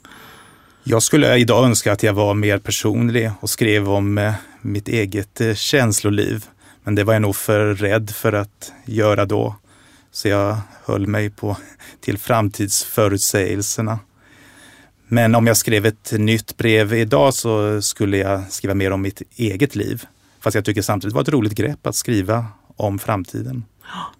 Jag 0.85 1.03
skulle 1.03 1.37
idag 1.37 1.65
önska 1.65 1.93
att 1.93 2.03
jag 2.03 2.13
var 2.13 2.35
mer 2.35 2.59
personlig 2.59 3.31
och 3.41 3.51
skrev 3.51 3.91
om 3.91 4.19
eh, 4.19 4.33
mitt 4.61 4.89
eget 4.89 5.41
eh, 5.41 5.55
känsloliv. 5.55 6.45
Men 6.85 6.95
det 6.95 7.05
var 7.05 7.13
jag 7.13 7.23
nog 7.23 7.37
för 7.37 7.75
rädd 7.75 8.11
för 8.11 8.33
att 8.33 8.73
göra 8.85 9.25
då. 9.25 9.55
Så 10.13 10.29
jag 10.29 10.57
höll 10.85 11.07
mig 11.07 11.31
på 11.31 11.57
till 12.01 12.19
framtidsförutsägelserna. 12.19 13.99
Men 15.07 15.35
om 15.35 15.47
jag 15.47 15.57
skrev 15.57 15.87
ett 15.87 16.13
nytt 16.13 16.57
brev 16.57 16.95
idag 16.95 17.35
så 17.35 17.83
skulle 17.83 18.17
jag 18.17 18.53
skriva 18.53 18.75
mer 18.75 18.91
om 18.91 19.03
mitt 19.03 19.23
eget 19.37 19.77
liv. 19.77 20.07
Fast 20.41 20.55
jag 20.55 20.65
tycker 20.65 20.83
samtidigt 20.83 21.13
det 21.13 21.15
var 21.15 21.23
ett 21.23 21.29
roligt 21.29 21.55
grepp 21.55 21.87
att 21.87 21.95
skriva 21.97 22.47
om 22.77 22.99
framtiden. 22.99 23.65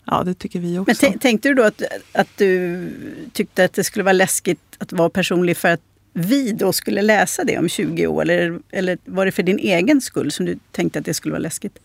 Ja, 0.05 0.23
det 0.25 0.35
tycker 0.35 0.61
vi 0.61 0.71
Men 0.73 0.81
också. 0.81 0.95
tänk- 1.01 1.21
tänkte 1.23 1.49
du 1.49 1.55
då 1.55 1.63
att, 1.63 1.83
att 2.13 2.29
du 2.37 2.89
tyckte 3.33 3.65
att 3.65 3.73
det 3.73 3.85
skulle 3.85 4.03
vara 4.03 4.13
läskigt 4.13 4.61
att 4.79 4.93
vara 4.93 5.11
personlig 5.11 5.57
för 5.57 5.69
att 5.69 5.81
vi 6.13 6.53
då 6.53 6.73
skulle 6.73 7.03
läsa 7.03 7.45
det 7.45 7.59
om 7.59 7.69
20 7.69 8.07
år? 8.07 8.23
Eller, 8.23 8.59
eller 8.71 8.99
var 9.05 9.27
det 9.27 9.33
för 9.33 9.43
din 9.43 9.59
egen 9.59 10.01
skull 10.01 10.31
som 10.33 10.47
du 10.47 10.59
tänkte 10.73 10.99
att 10.99 11.05
det 11.05 11.15
skulle 11.15 11.33
vara 11.33 11.43
läskigt? 11.43 11.79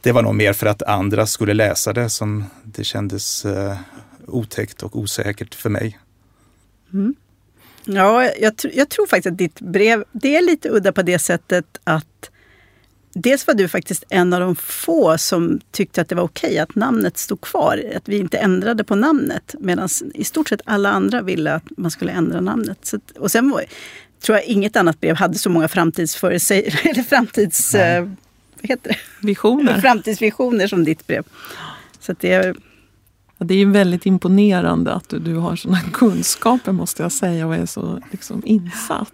Det 0.00 0.12
var 0.12 0.22
nog 0.22 0.34
mer 0.34 0.52
för 0.52 0.66
att 0.66 0.82
andra 0.82 1.26
skulle 1.26 1.54
läsa 1.54 1.92
det 1.92 2.10
som 2.10 2.44
det 2.64 2.84
kändes 2.84 3.44
eh, 3.44 3.76
otäckt 4.26 4.82
och 4.82 4.96
osäkert 4.98 5.54
för 5.54 5.70
mig. 5.70 5.98
Ja, 7.84 8.24
jag, 8.40 8.52
tr- 8.54 8.70
jag 8.74 8.88
tror 8.88 9.06
faktiskt 9.06 9.32
att 9.32 9.38
ditt 9.38 9.60
brev, 9.60 10.04
det 10.12 10.36
är 10.36 10.42
lite 10.42 10.68
udda 10.70 10.92
på 10.92 11.02
det 11.02 11.18
sättet 11.18 11.64
att 11.84 12.30
dels 13.14 13.46
var 13.46 13.54
du 13.54 13.68
faktiskt 13.68 14.04
en 14.08 14.32
av 14.32 14.40
de 14.40 14.56
få 14.56 15.18
som 15.18 15.60
tyckte 15.70 16.00
att 16.00 16.08
det 16.08 16.14
var 16.14 16.22
okej 16.22 16.58
att 16.58 16.74
namnet 16.74 17.18
stod 17.18 17.40
kvar, 17.40 17.82
att 17.96 18.08
vi 18.08 18.18
inte 18.18 18.38
ändrade 18.38 18.84
på 18.84 18.94
namnet. 18.94 19.54
Medan 19.58 19.88
i 20.14 20.24
stort 20.24 20.48
sett 20.48 20.60
alla 20.64 20.90
andra 20.90 21.22
ville 21.22 21.54
att 21.54 21.64
man 21.76 21.90
skulle 21.90 22.12
ändra 22.12 22.40
namnet. 22.40 22.78
Så, 22.82 22.98
och 23.18 23.30
sen 23.30 23.50
var, 23.50 23.64
tror 24.22 24.38
jag 24.38 24.46
inget 24.46 24.76
annat 24.76 25.00
brev 25.00 25.16
hade 25.16 25.38
så 25.38 25.50
många 25.50 25.68
framtidsförutsägelser, 25.68 26.88
eller 26.90 27.02
framtids... 27.02 27.74
Eh, 27.74 28.02
vad 28.60 28.68
heter 28.68 28.88
det? 28.88 29.26
Visioner. 29.26 29.80
Framtidsvisioner 29.80 30.66
som 30.66 30.84
ditt 30.84 31.06
brev. 31.06 31.24
Så 32.00 32.14
det 32.20 32.32
är, 32.32 32.54
Ja, 33.38 33.44
Det 33.44 33.54
är 33.54 33.66
väldigt 33.66 34.06
imponerande 34.06 34.92
att 34.92 35.08
du, 35.08 35.18
du 35.18 35.34
har 35.34 35.56
sådana 35.56 35.80
kunskaper 35.92 36.72
måste 36.72 37.02
jag 37.02 37.12
säga 37.12 37.46
och 37.46 37.54
är 37.54 37.66
så 37.66 38.00
liksom, 38.10 38.42
insatt 38.46 39.12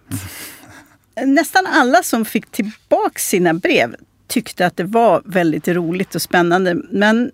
nästan 1.26 1.66
alla 1.66 2.02
som 2.02 2.24
fick 2.24 2.50
tillbaka 2.50 3.18
sina 3.18 3.54
brev 3.54 3.96
tyckte 4.26 4.66
att 4.66 4.76
det 4.76 4.84
var 4.84 5.22
väldigt 5.24 5.68
roligt 5.68 6.14
och 6.14 6.22
spännande. 6.22 6.74
Men 6.90 7.30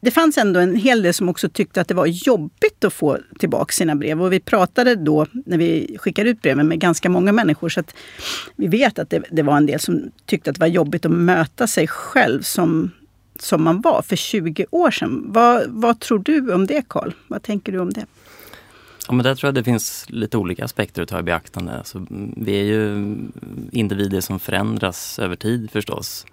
det 0.00 0.10
fanns 0.10 0.38
ändå 0.38 0.60
en 0.60 0.76
hel 0.76 1.02
del 1.02 1.14
som 1.14 1.28
också 1.28 1.48
tyckte 1.48 1.80
att 1.80 1.88
det 1.88 1.94
var 1.94 2.06
jobbigt 2.06 2.84
att 2.84 2.92
få 2.92 3.18
tillbaka 3.38 3.72
sina 3.72 3.94
brev. 3.96 4.22
Och 4.22 4.32
vi 4.32 4.40
pratade 4.40 4.94
då, 4.94 5.26
när 5.46 5.58
vi 5.58 5.96
skickade 5.98 6.30
ut 6.30 6.42
breven, 6.42 6.68
med 6.68 6.80
ganska 6.80 7.08
många 7.10 7.32
människor. 7.32 7.68
Så 7.68 7.80
att 7.80 7.94
vi 8.56 8.66
vet 8.66 8.98
att 8.98 9.10
det, 9.10 9.22
det 9.30 9.42
var 9.42 9.56
en 9.56 9.66
del 9.66 9.80
som 9.80 10.10
tyckte 10.26 10.50
att 10.50 10.56
det 10.56 10.60
var 10.60 10.66
jobbigt 10.66 11.06
att 11.06 11.12
möta 11.12 11.66
sig 11.66 11.86
själv 11.86 12.42
som, 12.42 12.90
som 13.38 13.64
man 13.64 13.80
var 13.80 14.02
för 14.02 14.16
20 14.16 14.66
år 14.70 14.90
sedan. 14.90 15.24
Vad, 15.26 15.62
vad 15.66 16.00
tror 16.00 16.18
du 16.18 16.52
om 16.52 16.66
det, 16.66 16.88
Karl? 16.88 17.12
Vad 17.28 17.42
tänker 17.42 17.72
du 17.72 17.78
om 17.78 17.92
det? 17.92 18.06
Ja, 19.08 19.14
men 19.14 19.24
där 19.24 19.34
tror 19.34 19.48
jag 19.48 19.54
det 19.54 19.64
finns 19.64 20.06
lite 20.08 20.36
olika 20.38 20.64
aspekter 20.64 21.02
att 21.02 21.08
ta 21.08 21.18
i 21.18 21.22
beaktande. 21.22 21.78
Alltså, 21.78 22.06
vi 22.36 22.60
är 22.60 22.64
ju 22.64 23.16
individer 23.72 24.20
som 24.20 24.38
förändras 24.38 25.18
över 25.18 25.36
tid 25.36 25.70
förstås. 25.70 26.26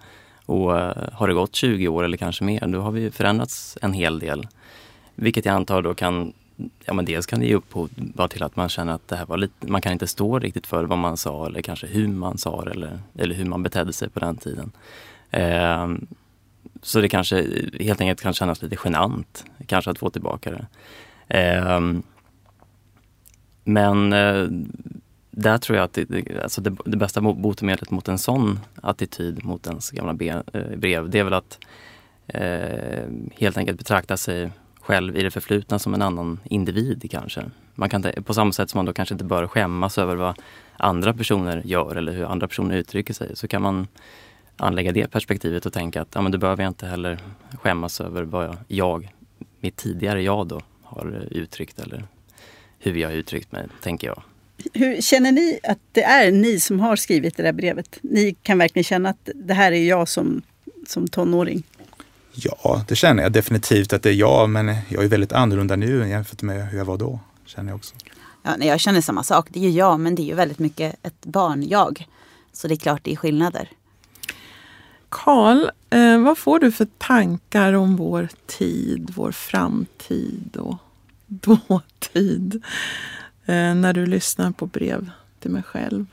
Och 0.46 0.78
eh, 0.78 1.08
har 1.12 1.28
det 1.28 1.34
gått 1.34 1.54
20 1.54 1.88
år 1.88 2.04
eller 2.04 2.16
kanske 2.16 2.44
mer, 2.44 2.66
då 2.66 2.80
har 2.80 2.90
vi 2.90 3.10
förändrats 3.10 3.78
en 3.82 3.92
hel 3.92 4.18
del. 4.18 4.46
Vilket 5.14 5.44
jag 5.44 5.54
antar 5.54 5.82
då 5.82 5.94
kan, 5.94 6.32
ja 6.84 6.94
men 6.94 7.04
dels 7.04 7.26
kan 7.26 7.40
det 7.40 7.46
ge 7.46 7.54
upphov 7.54 7.90
till 8.30 8.42
att 8.42 8.56
man 8.56 8.68
känner 8.68 8.92
att 8.92 9.08
det 9.08 9.16
här 9.16 9.26
var 9.26 9.36
lite, 9.36 9.66
man 9.66 9.80
kan 9.80 9.92
inte 9.92 10.06
stå 10.06 10.38
riktigt 10.38 10.66
för 10.66 10.84
vad 10.84 10.98
man 10.98 11.16
sa 11.16 11.46
eller 11.46 11.62
kanske 11.62 11.86
hur 11.86 12.08
man 12.08 12.38
sa 12.38 12.64
det 12.64 12.70
eller, 12.70 12.98
eller 13.18 13.34
hur 13.34 13.44
man 13.44 13.62
betedde 13.62 13.92
sig 13.92 14.08
på 14.08 14.20
den 14.20 14.36
tiden. 14.36 14.72
Eh, 15.30 15.88
så 16.82 17.00
det 17.00 17.08
kanske 17.08 17.36
helt 17.80 18.00
enkelt 18.00 18.20
kan 18.20 18.34
kännas 18.34 18.62
lite 18.62 18.76
genant, 18.84 19.44
kanske 19.66 19.90
att 19.90 19.98
få 19.98 20.10
tillbaka 20.10 20.50
det. 20.50 20.66
Eh, 21.38 21.80
men 23.68 24.12
eh, 24.12 24.46
där 25.30 25.58
tror 25.58 25.76
jag 25.76 25.84
att 25.84 25.92
det, 25.92 26.42
alltså 26.42 26.60
det, 26.60 26.76
det 26.84 26.96
bästa 26.96 27.20
botemedlet 27.20 27.90
mot 27.90 28.08
en 28.08 28.18
sån 28.18 28.60
attityd 28.82 29.44
mot 29.44 29.66
ens 29.66 29.90
gamla 29.90 30.14
be, 30.14 30.42
eh, 30.52 30.76
brev, 30.76 31.10
det 31.10 31.18
är 31.18 31.24
väl 31.24 31.32
att 31.32 31.58
eh, 32.26 33.08
helt 33.34 33.56
enkelt 33.56 33.78
betrakta 33.78 34.16
sig 34.16 34.50
själv 34.80 35.16
i 35.16 35.22
det 35.22 35.30
förflutna 35.30 35.78
som 35.78 35.94
en 35.94 36.02
annan 36.02 36.40
individ 36.44 37.10
kanske. 37.10 37.44
Man 37.74 37.88
kan, 37.88 38.04
på 38.24 38.34
samma 38.34 38.52
sätt 38.52 38.70
som 38.70 38.78
man 38.78 38.84
då 38.84 38.92
kanske 38.92 39.14
inte 39.14 39.24
bör 39.24 39.46
skämmas 39.46 39.98
över 39.98 40.16
vad 40.16 40.34
andra 40.76 41.14
personer 41.14 41.62
gör 41.64 41.96
eller 41.96 42.12
hur 42.12 42.24
andra 42.24 42.48
personer 42.48 42.76
uttrycker 42.76 43.14
sig 43.14 43.36
så 43.36 43.48
kan 43.48 43.62
man 43.62 43.88
anlägga 44.56 44.92
det 44.92 45.10
perspektivet 45.10 45.66
och 45.66 45.72
tänka 45.72 46.02
att 46.02 46.08
ja, 46.14 46.20
men 46.20 46.32
då 46.32 46.38
behöver 46.38 46.62
jag 46.62 46.70
inte 46.70 46.86
heller 46.86 47.18
skämmas 47.62 48.00
över 48.00 48.22
vad 48.22 48.56
jag, 48.68 49.12
mitt 49.60 49.76
tidigare 49.76 50.22
jag 50.22 50.46
då, 50.46 50.60
har 50.82 51.26
uttryckt 51.30 51.78
eller 51.78 52.04
hur 52.90 53.00
jag 53.00 53.08
har 53.08 53.14
uttryckt 53.14 53.52
mig, 53.52 53.66
tänker 53.82 54.06
jag. 54.06 54.22
Hur 54.72 55.00
Känner 55.00 55.32
ni 55.32 55.58
att 55.62 55.78
det 55.92 56.02
är 56.02 56.30
ni 56.30 56.60
som 56.60 56.80
har 56.80 56.96
skrivit 56.96 57.36
det 57.36 57.42
där 57.42 57.52
brevet? 57.52 57.98
Ni 58.02 58.36
kan 58.42 58.58
verkligen 58.58 58.84
känna 58.84 59.08
att 59.08 59.28
det 59.34 59.54
här 59.54 59.72
är 59.72 59.88
jag 59.88 60.08
som, 60.08 60.42
som 60.86 61.08
tonåring? 61.08 61.62
Ja, 62.32 62.84
det 62.88 62.96
känner 62.96 63.22
jag 63.22 63.32
definitivt 63.32 63.92
att 63.92 64.02
det 64.02 64.10
är 64.10 64.14
jag, 64.14 64.50
men 64.50 64.76
jag 64.88 65.04
är 65.04 65.08
väldigt 65.08 65.32
annorlunda 65.32 65.76
nu 65.76 66.08
jämfört 66.08 66.42
med 66.42 66.68
hur 66.68 66.78
jag 66.78 66.84
var 66.84 66.96
då. 66.96 67.20
Känner 67.46 67.70
jag 67.70 67.76
också. 67.76 67.94
Ja, 68.42 68.56
jag 68.60 68.80
känner 68.80 69.00
samma 69.00 69.22
sak. 69.22 69.46
Det 69.50 69.58
är 69.58 69.62
ju 69.62 69.70
jag, 69.70 70.00
men 70.00 70.14
det 70.14 70.22
är 70.22 70.26
ju 70.26 70.34
väldigt 70.34 70.58
mycket 70.58 70.96
ett 71.02 71.24
barn-jag. 71.24 72.06
Så 72.52 72.68
det 72.68 72.74
är 72.74 72.76
klart 72.76 73.00
det 73.04 73.12
är 73.12 73.16
skillnader. 73.16 73.68
Karl, 75.08 75.70
eh, 75.90 76.18
vad 76.18 76.38
får 76.38 76.58
du 76.58 76.72
för 76.72 76.88
tankar 76.98 77.72
om 77.72 77.96
vår 77.96 78.28
tid, 78.46 79.12
vår 79.16 79.32
framtid 79.32 80.56
och 80.56 80.76
dåtid 81.36 82.62
eh, 83.46 83.74
när 83.74 83.92
du 83.92 84.06
lyssnar 84.06 84.50
på 84.50 84.66
brev 84.66 85.10
till 85.38 85.50
mig 85.50 85.62
själv? 85.62 86.06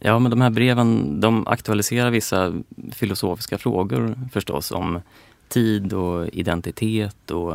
Ja, 0.00 0.18
men 0.18 0.30
de 0.30 0.40
här 0.40 0.50
breven 0.50 1.20
de 1.20 1.46
aktualiserar 1.46 2.10
vissa 2.10 2.52
filosofiska 2.92 3.58
frågor 3.58 4.18
förstås 4.32 4.70
om 4.70 5.00
tid 5.48 5.92
och 5.92 6.28
identitet 6.28 7.30
och 7.30 7.54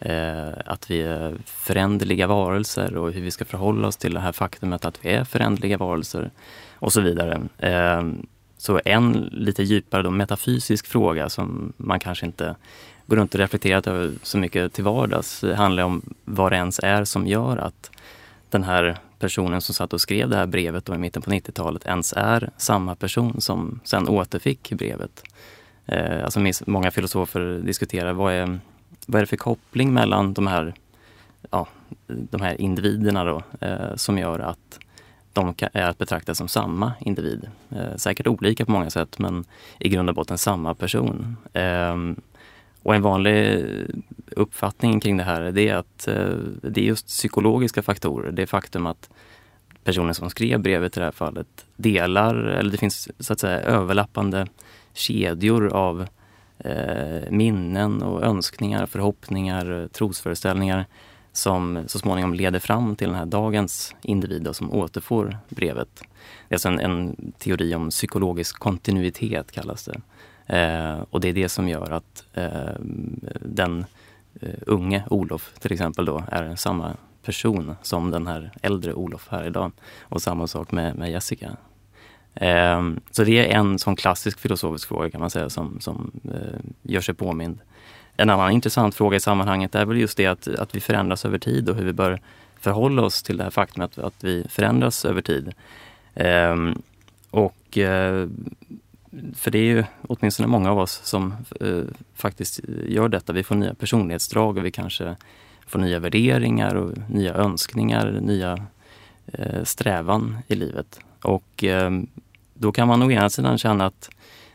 eh, 0.00 0.48
att 0.66 0.90
vi 0.90 1.02
är 1.02 1.36
föränderliga 1.44 2.26
varelser 2.26 2.96
och 2.96 3.12
hur 3.12 3.20
vi 3.22 3.30
ska 3.30 3.44
förhålla 3.44 3.88
oss 3.88 3.96
till 3.96 4.14
det 4.14 4.20
här 4.20 4.32
faktumet 4.32 4.84
att 4.84 5.04
vi 5.04 5.08
är 5.10 5.24
föränderliga 5.24 5.78
varelser 5.78 6.30
och 6.74 6.92
så 6.92 7.00
vidare. 7.00 7.42
Eh, 7.58 8.02
så 8.58 8.80
en 8.84 9.12
lite 9.32 9.62
djupare 9.62 10.02
då, 10.02 10.10
metafysisk 10.10 10.86
fråga 10.86 11.28
som 11.28 11.72
man 11.76 12.00
kanske 12.00 12.26
inte 12.26 12.56
går 13.06 13.16
runt 13.16 13.34
och 13.34 13.40
reflekterat 13.40 13.86
över 13.86 14.12
så 14.22 14.38
mycket 14.38 14.72
till 14.72 14.84
vardags 14.84 15.44
handlar 15.56 15.82
om 15.82 16.02
vad 16.24 16.52
det 16.52 16.56
ens 16.56 16.78
är 16.78 17.04
som 17.04 17.26
gör 17.26 17.56
att 17.56 17.90
den 18.50 18.64
här 18.64 18.98
personen 19.18 19.60
som 19.60 19.74
satt 19.74 19.92
och 19.92 20.00
skrev 20.00 20.28
det 20.28 20.36
här 20.36 20.46
brevet 20.46 20.84
då 20.84 20.94
i 20.94 20.98
mitten 20.98 21.22
på 21.22 21.30
90-talet 21.30 21.86
ens 21.86 22.12
är 22.16 22.50
samma 22.56 22.94
person 22.94 23.40
som 23.40 23.80
sen 23.84 24.08
återfick 24.08 24.72
brevet. 24.72 25.22
Eh, 25.86 26.24
alltså 26.24 26.40
många 26.66 26.90
filosofer 26.90 27.60
diskuterar 27.64 28.12
vad 28.12 28.32
är, 28.32 28.58
vad 29.06 29.18
är 29.18 29.22
det 29.22 29.26
för 29.26 29.36
koppling 29.36 29.92
mellan 29.92 30.34
de 30.34 30.46
här, 30.46 30.74
ja, 31.50 31.68
de 32.06 32.40
här 32.40 32.60
individerna 32.60 33.24
då, 33.24 33.42
eh, 33.60 33.94
som 33.94 34.18
gör 34.18 34.38
att 34.38 34.78
de 35.32 35.54
är 35.72 35.82
att 35.82 35.98
betrakta 35.98 36.34
som 36.34 36.48
samma 36.48 36.92
individ. 37.00 37.48
Eh, 37.70 37.96
säkert 37.96 38.26
olika 38.26 38.64
på 38.64 38.72
många 38.72 38.90
sätt 38.90 39.18
men 39.18 39.44
i 39.78 39.88
grund 39.88 40.08
och 40.08 40.14
botten 40.14 40.38
samma 40.38 40.74
person. 40.74 41.36
Ehm, 41.52 42.16
och 42.86 42.94
en 42.94 43.02
vanlig 43.02 43.64
uppfattning 44.30 45.00
kring 45.00 45.16
det 45.16 45.22
här 45.22 45.58
är 45.58 45.74
att 45.74 46.08
eh, 46.08 46.34
det 46.62 46.80
är 46.80 46.84
just 46.84 47.06
psykologiska 47.06 47.82
faktorer. 47.82 48.32
Det 48.32 48.46
faktum 48.46 48.86
att 48.86 49.10
personen 49.84 50.14
som 50.14 50.30
skrev 50.30 50.60
brevet 50.60 50.96
i 50.96 51.00
det 51.00 51.04
här 51.04 51.12
fallet 51.12 51.66
delar, 51.76 52.34
eller 52.34 52.70
det 52.70 52.78
finns 52.78 53.08
så 53.18 53.32
att 53.32 53.40
säga 53.40 53.60
överlappande 53.60 54.46
kedjor 54.92 55.72
av 55.72 56.06
eh, 56.58 57.30
minnen 57.30 58.02
och 58.02 58.22
önskningar, 58.22 58.86
förhoppningar, 58.86 59.88
trosföreställningar 59.92 60.86
som 61.32 61.84
så 61.86 61.98
småningom 61.98 62.34
leder 62.34 62.58
fram 62.58 62.96
till 62.96 63.08
den 63.08 63.16
här 63.16 63.26
dagens 63.26 63.94
individ 64.02 64.48
som 64.52 64.72
återfår 64.72 65.38
brevet. 65.48 65.88
Det 66.48 66.54
är 66.54 66.54
alltså 66.54 66.68
en, 66.68 66.80
en 66.80 67.32
teori 67.38 67.74
om 67.74 67.90
psykologisk 67.90 68.58
kontinuitet 68.58 69.52
kallas 69.52 69.84
det. 69.84 70.00
Eh, 70.46 70.98
och 71.10 71.20
det 71.20 71.28
är 71.28 71.32
det 71.32 71.48
som 71.48 71.68
gör 71.68 71.90
att 71.90 72.24
eh, 72.34 72.74
den 73.40 73.84
eh, 74.40 74.54
unge 74.66 75.04
Olof 75.10 75.52
till 75.58 75.72
exempel 75.72 76.04
då 76.04 76.24
är 76.28 76.56
samma 76.56 76.96
person 77.22 77.76
som 77.82 78.10
den 78.10 78.26
här 78.26 78.52
äldre 78.62 78.94
Olof 78.94 79.28
här 79.30 79.46
idag. 79.46 79.72
Och 80.02 80.22
samma 80.22 80.46
sak 80.46 80.72
med, 80.72 80.96
med 80.96 81.10
Jessica. 81.10 81.56
Eh, 82.34 82.82
så 83.10 83.24
det 83.24 83.52
är 83.52 83.58
en 83.58 83.78
sån 83.78 83.96
klassisk 83.96 84.38
filosofisk 84.40 84.88
fråga 84.88 85.10
kan 85.10 85.20
man 85.20 85.30
säga 85.30 85.50
som, 85.50 85.80
som 85.80 86.10
eh, 86.24 86.60
gör 86.82 87.00
sig 87.00 87.14
påmind. 87.14 87.58
En 88.16 88.30
annan 88.30 88.52
intressant 88.52 88.94
fråga 88.94 89.16
i 89.16 89.20
sammanhanget 89.20 89.74
är 89.74 89.84
väl 89.84 89.96
just 89.96 90.16
det 90.16 90.26
att, 90.26 90.48
att 90.48 90.74
vi 90.74 90.80
förändras 90.80 91.24
över 91.24 91.38
tid 91.38 91.68
och 91.68 91.76
hur 91.76 91.84
vi 91.84 91.92
bör 91.92 92.20
förhålla 92.60 93.02
oss 93.02 93.22
till 93.22 93.36
det 93.36 93.44
här 93.44 93.50
faktumet 93.50 93.98
att, 93.98 94.04
att 94.04 94.24
vi 94.24 94.46
förändras 94.48 95.04
över 95.04 95.22
tid. 95.22 95.52
Eh, 96.14 96.56
och 97.30 97.78
eh, 97.78 98.28
för 99.34 99.50
det 99.50 99.58
är 99.58 99.62
ju 99.62 99.84
åtminstone 100.02 100.46
många 100.46 100.70
av 100.70 100.78
oss 100.78 101.00
som 101.04 101.34
eh, 101.60 101.82
faktiskt 102.14 102.60
gör 102.86 103.08
detta. 103.08 103.32
Vi 103.32 103.42
får 103.42 103.54
nya 103.54 103.74
personlighetsdrag 103.74 104.56
och 104.56 104.64
vi 104.64 104.70
kanske 104.70 105.16
får 105.66 105.78
nya 105.78 105.98
värderingar 105.98 106.74
och 106.74 106.92
nya 107.10 107.34
önskningar, 107.34 108.20
nya 108.22 108.66
eh, 109.26 109.64
strävan 109.64 110.38
i 110.46 110.54
livet. 110.54 111.00
Och 111.22 111.64
eh, 111.64 111.90
då 112.54 112.72
kan 112.72 112.88
man 112.88 113.02
å 113.02 113.10
ena 113.10 113.30
sidan 113.30 113.58
känna 113.58 113.86
att 113.86 114.10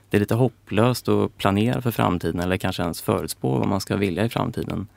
det 0.09 0.17
är 0.17 0.19
lite 0.19 0.35
hopplöst 0.35 1.07
att 1.07 1.37
planera 1.37 1.81
för 1.81 1.91
framtiden 1.91 2.39
eller 2.39 2.57
kanske 2.57 2.83
ens 2.83 3.01
förutspå 3.01 3.57
vad 3.57 3.67
man 3.67 3.81
ska 3.81 3.95
vilja 3.95 4.25
i 4.25 4.29
framtiden. 4.29 4.87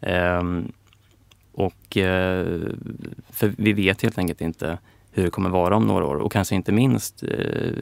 Ehm, 0.00 0.72
och 1.52 1.96
eh, 1.96 2.46
för 3.30 3.54
vi 3.56 3.72
vet 3.72 4.02
helt 4.02 4.18
enkelt 4.18 4.40
inte 4.40 4.78
hur 5.14 5.24
det 5.24 5.30
kommer 5.30 5.50
vara 5.50 5.76
om 5.76 5.86
några 5.86 6.06
år 6.06 6.14
och 6.14 6.32
kanske 6.32 6.54
inte 6.54 6.72
minst 6.72 7.22
eh, 7.22 7.72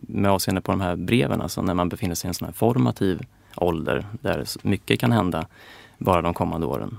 med 0.00 0.30
avseende 0.30 0.60
på 0.60 0.72
de 0.72 0.80
här 0.80 0.96
breven, 0.96 1.40
alltså 1.40 1.62
när 1.62 1.74
man 1.74 1.88
befinner 1.88 2.14
sig 2.14 2.28
i 2.28 2.30
en 2.30 2.34
sån 2.34 2.46
här 2.46 2.52
formativ 2.52 3.26
ålder 3.56 4.06
där 4.20 4.44
mycket 4.62 5.00
kan 5.00 5.12
hända 5.12 5.46
bara 5.98 6.22
de 6.22 6.34
kommande 6.34 6.66
åren. 6.66 6.98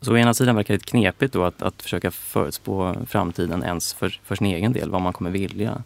Så 0.00 0.12
å 0.12 0.16
ena 0.16 0.34
sidan 0.34 0.56
verkar 0.56 0.74
det 0.74 0.84
knepigt 0.84 1.32
då 1.32 1.44
att, 1.44 1.62
att 1.62 1.82
försöka 1.82 2.10
förutspå 2.10 2.94
framtiden 3.06 3.62
ens 3.62 3.94
för, 3.94 4.20
för 4.24 4.34
sin 4.34 4.46
egen 4.46 4.72
del, 4.72 4.90
vad 4.90 5.02
man 5.02 5.12
kommer 5.12 5.30
vilja. 5.30 5.82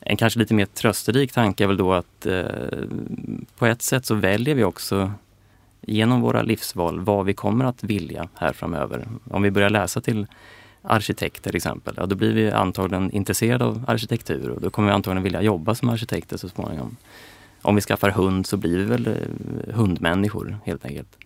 En 0.00 0.16
kanske 0.16 0.38
lite 0.38 0.54
mer 0.54 0.66
trösterik 0.66 1.32
tanke 1.32 1.64
är 1.64 1.68
väl 1.68 1.76
då 1.76 1.92
att 1.92 2.26
eh, 2.26 2.44
på 3.58 3.66
ett 3.66 3.82
sätt 3.82 4.06
så 4.06 4.14
väljer 4.14 4.54
vi 4.54 4.64
också 4.64 5.12
genom 5.80 6.20
våra 6.20 6.42
livsval 6.42 7.00
vad 7.00 7.26
vi 7.26 7.34
kommer 7.34 7.64
att 7.64 7.84
vilja 7.84 8.28
här 8.34 8.52
framöver. 8.52 9.08
Om 9.30 9.42
vi 9.42 9.50
börjar 9.50 9.70
läsa 9.70 10.00
till 10.00 10.26
arkitekt 10.82 11.42
till 11.42 11.56
exempel, 11.56 11.94
ja, 11.96 12.06
då 12.06 12.16
blir 12.16 12.32
vi 12.32 12.50
antagligen 12.50 13.10
intresserade 13.10 13.64
av 13.64 13.84
arkitektur 13.86 14.50
och 14.50 14.60
då 14.60 14.70
kommer 14.70 14.88
vi 14.88 14.94
antagligen 14.94 15.22
vilja 15.22 15.42
jobba 15.42 15.74
som 15.74 15.88
arkitekter 15.88 16.36
så 16.36 16.48
småningom. 16.48 16.96
Om 17.62 17.74
vi 17.74 17.80
skaffar 17.80 18.10
hund 18.10 18.46
så 18.46 18.56
blir 18.56 18.78
vi 18.78 18.84
väl 18.84 19.06
eh, 19.06 19.74
hundmänniskor 19.74 20.58
helt 20.64 20.84
enkelt. 20.84 21.18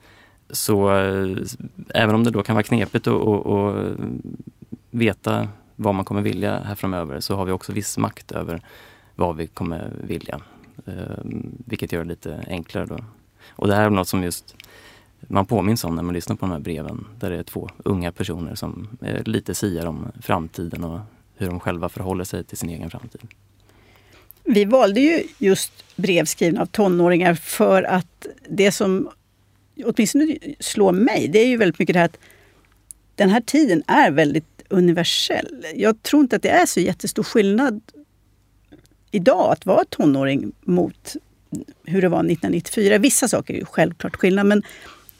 Så 0.51 0.97
eh, 0.97 1.37
även 1.89 2.15
om 2.15 2.25
det 2.25 2.31
då 2.31 2.43
kan 2.43 2.55
vara 2.55 2.63
knepigt 2.63 3.07
att, 3.07 3.75
veta 4.91 5.49
vad 5.77 5.95
man 5.95 6.05
kommer 6.05 6.23
vilja 6.23 6.59
här 6.59 6.75
framöver 6.75 7.21
så 7.21 7.37
har 7.37 7.45
vi 7.45 7.53
också 7.53 7.73
viss 7.73 7.99
makt 7.99 8.33
över 8.33 8.61
vad 9.15 9.37
vi 9.37 9.47
kommer 9.47 9.93
vilja. 10.05 10.41
Eh, 10.87 10.95
vilket 11.67 11.93
gör 11.93 12.05
det 12.05 12.09
lite 12.09 12.45
enklare 12.49 12.87
då. 12.87 12.99
Och 13.51 13.69
det 13.69 13.75
här 13.75 13.85
är 13.85 13.91
något 13.91 14.09
som 14.09 14.23
just 14.23 14.57
man 15.29 15.47
påminns 15.47 15.85
om 15.85 15.95
när 15.97 16.03
man 16.03 16.15
lyssnar 16.15 16.37
på 16.37 16.47
de 16.47 16.53
här 16.53 16.59
breven. 16.59 17.07
Där 17.21 17.31
det 17.31 17.37
är 17.37 17.43
två 17.43 17.69
unga 17.85 18.13
personer 18.13 18.55
som 18.55 18.89
eh, 19.03 19.23
lite 19.23 19.55
siar 19.55 19.87
om 19.87 20.07
framtiden 20.23 20.85
och 20.85 21.01
hur 21.37 21.47
de 21.47 21.61
själva 21.61 21.89
förhåller 21.89 22.25
sig 22.25 22.45
till 22.45 22.59
sin 22.59 22.69
egen 22.69 22.91
framtid. 22.91 23.21
Vi 24.45 24.65
valde 24.65 25.01
ju 25.01 25.23
just 25.39 25.97
brev 25.97 26.25
skrivna 26.25 26.63
av 26.63 26.67
tonåringar 26.67 27.35
för 27.35 27.83
att 27.83 28.27
det 28.49 28.73
som 28.73 29.11
åtminstone 29.85 30.37
slår 30.61 30.93
mig, 30.93 31.29
det 31.29 31.39
är 31.39 31.47
ju 31.47 31.57
väldigt 31.57 31.79
mycket 31.79 31.93
det 31.93 31.99
här 31.99 32.07
att 32.07 32.19
den 33.15 33.31
här 33.31 33.41
tiden 33.41 33.83
är 33.87 34.11
väldigt 34.11 34.63
universell. 34.69 35.67
Jag 35.75 36.03
tror 36.03 36.23
inte 36.23 36.37
att 36.37 36.43
det 36.43 36.49
är 36.49 36.67
så 36.67 36.81
jättestor 36.81 37.23
skillnad 37.23 37.81
idag 39.11 39.53
att 39.53 39.67
vara 39.67 39.85
tonåring 39.85 40.53
mot 40.61 41.17
hur 41.85 42.03
det 42.03 42.09
var 42.09 42.19
1994. 42.19 42.99
Vissa 42.99 43.29
saker 43.29 43.55
är 43.55 43.59
ju 43.59 43.65
självklart 43.65 44.17
skillnad 44.17 44.47
men 44.47 44.63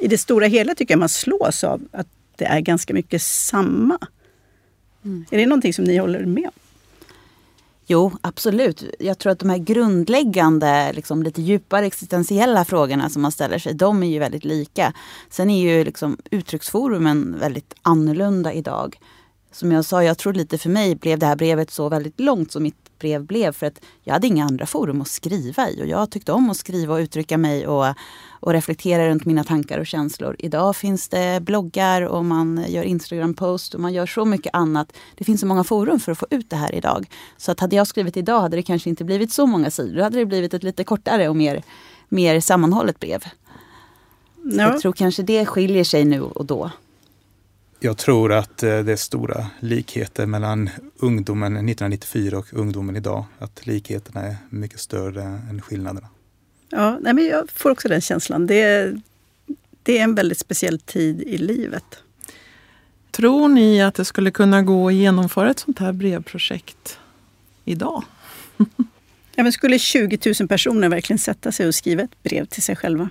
i 0.03 0.09
det 0.09 0.19
stora 0.19 0.47
hela 0.47 0.75
tycker 0.75 0.95
jag 0.95 0.99
man 0.99 1.09
slås 1.09 1.65
av 1.65 1.83
att 1.93 2.07
det 2.37 2.45
är 2.45 2.61
ganska 2.61 2.95
mycket 2.95 3.23
samma. 3.23 3.99
Mm. 5.05 5.25
Är 5.31 5.39
det 5.39 5.47
någonting 5.47 5.75
som 5.75 5.85
ni 5.85 5.97
håller 5.97 6.25
med 6.25 6.45
om? 6.45 6.53
Jo, 7.87 8.13
absolut. 8.21 8.85
Jag 8.99 9.19
tror 9.19 9.33
att 9.33 9.39
de 9.39 9.51
här 9.51 9.59
grundläggande, 9.59 10.93
liksom, 10.93 11.23
lite 11.23 11.43
djupare 11.43 11.87
existentiella 11.87 12.65
frågorna 12.65 13.09
som 13.11 13.23
man 13.23 13.33
ställer 13.33 13.59
sig, 13.59 13.75
de 13.75 14.03
är 14.03 14.07
ju 14.07 14.19
väldigt 14.19 14.45
lika. 14.45 14.93
Sen 15.31 15.51
är 15.51 15.61
ju 15.61 15.85
liksom, 15.85 16.17
uttrycksforumen 16.31 17.37
väldigt 17.41 17.75
annorlunda 17.83 18.53
idag. 18.53 18.99
som 19.53 19.73
jag 19.73 19.85
sa, 19.85 20.05
jag 20.05 20.19
tror 20.19 20.33
lite 20.33 20.59
för 20.59 20.71
mig 20.71 20.95
blev 20.95 21.19
det 21.19 21.27
här 21.27 21.37
brevet 21.37 21.71
så 21.71 21.89
väldigt 21.89 22.21
långt 22.21 22.53
så 22.53 22.61
mitt 22.61 22.82
brev 23.03 23.25
blev 23.25 23.53
för 23.53 23.67
att 23.67 23.81
jag 24.03 24.13
hade 24.13 24.27
inga 24.27 24.45
andra 24.45 24.67
forum 24.67 25.01
att 25.01 25.09
skriva 25.09 25.71
i 25.71 25.83
och 25.83 25.87
jag 25.87 26.11
tyckte 26.11 26.33
om 26.33 26.51
att 26.51 26.57
skriva 26.57 26.95
och 26.95 26.99
uttrycka 26.99 27.39
mig 27.39 27.67
och, 27.67 27.95
och 28.41 28.53
reflektera 28.53 29.09
runt 29.09 29.25
mina 29.25 29.45
tankar 29.45 29.79
och 29.79 29.87
känslor. 29.87 30.37
Idag 30.39 30.77
finns 30.77 31.09
det 31.09 31.43
bloggar 31.43 32.03
och 32.03 32.25
man 32.25 32.65
gör 32.69 32.83
Instagram-post 32.83 33.75
och 33.75 33.81
man 33.81 33.93
gör 33.93 34.07
så 34.07 34.25
mycket 34.25 34.55
annat. 34.55 34.93
Det 35.15 35.25
finns 35.25 35.41
så 35.41 35.47
många 35.47 35.65
forum 35.65 36.01
för 36.01 36.13
att 36.13 36.19
få 36.19 36.27
ut 36.31 36.51
det 36.51 36.57
här 36.57 36.75
idag. 36.75 37.07
Så 37.37 37.53
att 37.53 37.61
hade 37.61 37.77
jag 37.77 37.87
skrivit 37.87 38.17
idag 38.17 38.41
hade 38.41 38.57
det 38.57 38.63
kanske 38.63 38.91
inte 38.91 39.05
blivit 39.05 39.33
så 39.33 39.47
många 39.47 39.71
sidor. 39.71 39.97
Då 39.97 40.03
hade 40.03 40.19
det 40.19 40.27
blivit 40.27 40.55
ett 40.55 40.63
lite 40.63 40.85
kortare 40.85 41.29
och 41.29 41.37
mer, 41.37 41.63
mer 42.09 42.41
sammanhållet 42.41 43.01
brev. 43.01 43.25
Ja. 44.45 44.63
Jag 44.63 44.81
tror 44.81 44.93
kanske 44.93 45.23
det 45.23 45.47
skiljer 45.47 45.85
sig 45.85 46.05
nu 46.05 46.21
och 46.21 46.47
då. 46.47 46.71
Jag 47.85 47.97
tror 47.97 48.33
att 48.33 48.63
eh, 48.63 48.79
det 48.79 48.93
är 48.93 48.97
stora 48.97 49.47
likheter 49.61 50.27
mellan 50.27 50.71
ungdomen 50.97 51.53
1994 51.53 52.39
och 52.39 52.47
ungdomen 52.53 52.97
idag. 52.97 53.25
Att 53.39 53.67
likheterna 53.67 54.21
är 54.21 54.37
mycket 54.49 54.81
större 54.81 55.23
än 55.23 55.63
skillnaderna. 55.63 56.09
Ja, 56.69 56.99
nej, 57.01 57.15
men 57.15 57.27
jag 57.27 57.51
får 57.51 57.71
också 57.71 57.89
den 57.89 58.01
känslan. 58.01 58.47
Det 58.47 58.63
är, 58.63 59.01
det 59.83 59.99
är 59.99 60.03
en 60.03 60.15
väldigt 60.15 60.39
speciell 60.39 60.81
tid 60.81 61.23
i 61.23 61.39
livet. 61.39 61.85
Tror 63.11 63.49
ni 63.49 63.83
att 63.83 63.95
det 63.95 64.05
skulle 64.05 64.31
kunna 64.31 64.63
gå 64.63 64.89
att 64.89 64.95
genomföra 64.95 65.51
ett 65.51 65.59
sånt 65.59 65.79
här 65.79 65.93
brevprojekt 65.93 66.99
idag? 67.65 68.05
Ja, 69.35 69.43
men 69.43 69.53
skulle 69.53 69.79
20 69.79 70.19
000 70.41 70.49
personer 70.49 70.89
verkligen 70.89 71.19
sätta 71.19 71.53
sig 71.53 71.67
och 71.67 71.75
skriva 71.75 72.03
ett 72.03 72.23
brev 72.23 72.47
till 72.47 72.63
sig 72.63 72.77
själva? 72.77 73.11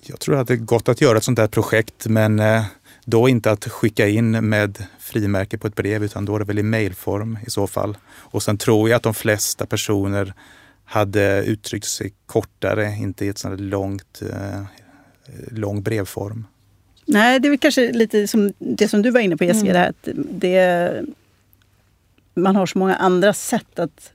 Jag 0.00 0.20
tror 0.20 0.36
att 0.36 0.48
det 0.48 0.54
är 0.54 0.56
gott 0.56 0.88
att 0.88 1.00
göra 1.00 1.18
ett 1.18 1.24
sånt 1.24 1.38
här 1.38 1.46
projekt 1.46 2.06
men 2.06 2.40
eh, 2.40 2.64
då 3.08 3.28
inte 3.28 3.50
att 3.50 3.64
skicka 3.64 4.08
in 4.08 4.48
med 4.48 4.84
frimärke 4.98 5.58
på 5.58 5.66
ett 5.66 5.74
brev 5.74 6.04
utan 6.04 6.24
då 6.24 6.34
är 6.34 6.38
det 6.38 6.44
väl 6.44 6.58
i 6.58 6.62
mejlform 6.62 7.38
i 7.46 7.50
så 7.50 7.66
fall. 7.66 7.96
Och 8.06 8.42
sen 8.42 8.58
tror 8.58 8.88
jag 8.88 8.96
att 8.96 9.02
de 9.02 9.14
flesta 9.14 9.66
personer 9.66 10.34
hade 10.84 11.44
uttryckt 11.44 11.86
sig 11.86 12.12
kortare, 12.26 12.96
inte 12.98 13.24
i 13.24 13.28
ett 13.28 13.38
sånt 13.38 13.60
långt, 13.60 14.22
eh, 14.22 14.62
lång 15.50 15.82
brevform. 15.82 16.46
Nej, 17.06 17.40
det 17.40 17.48
är 17.48 17.50
väl 17.50 17.58
kanske 17.58 17.92
lite 17.92 18.28
som 18.28 18.52
det 18.58 18.88
som 18.88 19.02
du 19.02 19.10
var 19.10 19.20
inne 19.20 19.36
på 19.36 19.44
Jessica, 19.44 19.72
det 19.72 19.78
här 19.78 19.88
att 19.88 20.08
det, 20.14 21.04
man 22.34 22.56
har 22.56 22.66
så 22.66 22.78
många 22.78 22.96
andra 22.96 23.32
sätt 23.32 23.78
att 23.78 24.12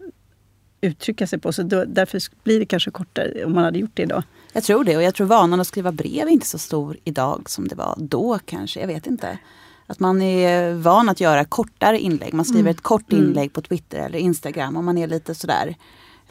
uttrycka 0.82 1.28
sig 1.28 1.40
på. 1.40 1.54
Så 1.54 1.64
då, 1.64 1.86
därför 1.86 2.22
blir 2.44 2.60
det 2.60 2.66
kanske 2.66 2.92
kortare 2.92 3.46
om 3.46 3.54
man 3.54 3.64
hade 3.64 3.80
gjort 3.80 3.92
det 3.94 4.04
idag. 4.04 4.24
Jag 4.54 4.64
tror 4.64 4.84
det 4.84 4.98
och 4.98 5.04
jag 5.04 5.16
tror 5.16 5.28
vanan 5.28 5.60
att 5.62 5.68
skriva 5.68 5.92
brev 5.92 6.28
är 6.28 6.32
inte 6.32 6.48
så 6.48 6.58
stor 6.58 6.98
idag 7.04 7.50
som 7.50 7.68
det 7.68 7.76
var 7.76 7.96
då 7.98 8.40
kanske. 8.46 8.80
Jag 8.80 8.88
vet 8.88 9.08
inte. 9.08 9.40
Att 9.88 10.00
man 10.00 10.22
är 10.22 10.74
van 10.74 11.10
att 11.10 11.20
göra 11.20 11.46
kortare 11.46 12.00
inlägg. 12.00 12.34
Man 12.34 12.46
skriver 12.46 12.72
ett 12.72 12.82
kort 12.82 13.14
inlägg 13.14 13.54
på 13.54 13.62
Twitter 13.62 14.00
eller 14.00 14.20
Instagram 14.20 14.78
och 14.78 14.84
man 14.84 14.98
är 14.98 15.08
lite 15.08 15.36
sådär 15.36 15.76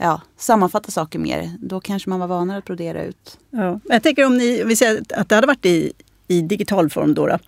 ja, 0.01 0.21
sammanfatta 0.37 0.91
saker 0.91 1.19
mer. 1.19 1.51
Då 1.59 1.81
kanske 1.81 2.11
man 2.11 2.21
var 2.21 2.27
vanare 2.27 2.59
att 2.59 2.65
brodera 2.65 3.05
ut. 3.05 3.39
Ja. 3.51 3.81
Jag 3.85 4.03
tänker 4.03 4.27
om 4.27 4.37
ni, 4.37 4.65
vi 4.65 4.77
säger 4.77 5.03
att 5.15 5.29
det 5.29 5.35
hade 5.35 5.47
varit 5.47 5.67
i, 5.67 5.93
i 6.29 6.41
digital 6.41 6.91
form 6.91 7.15
då, 7.15 7.27
då. 7.27 7.39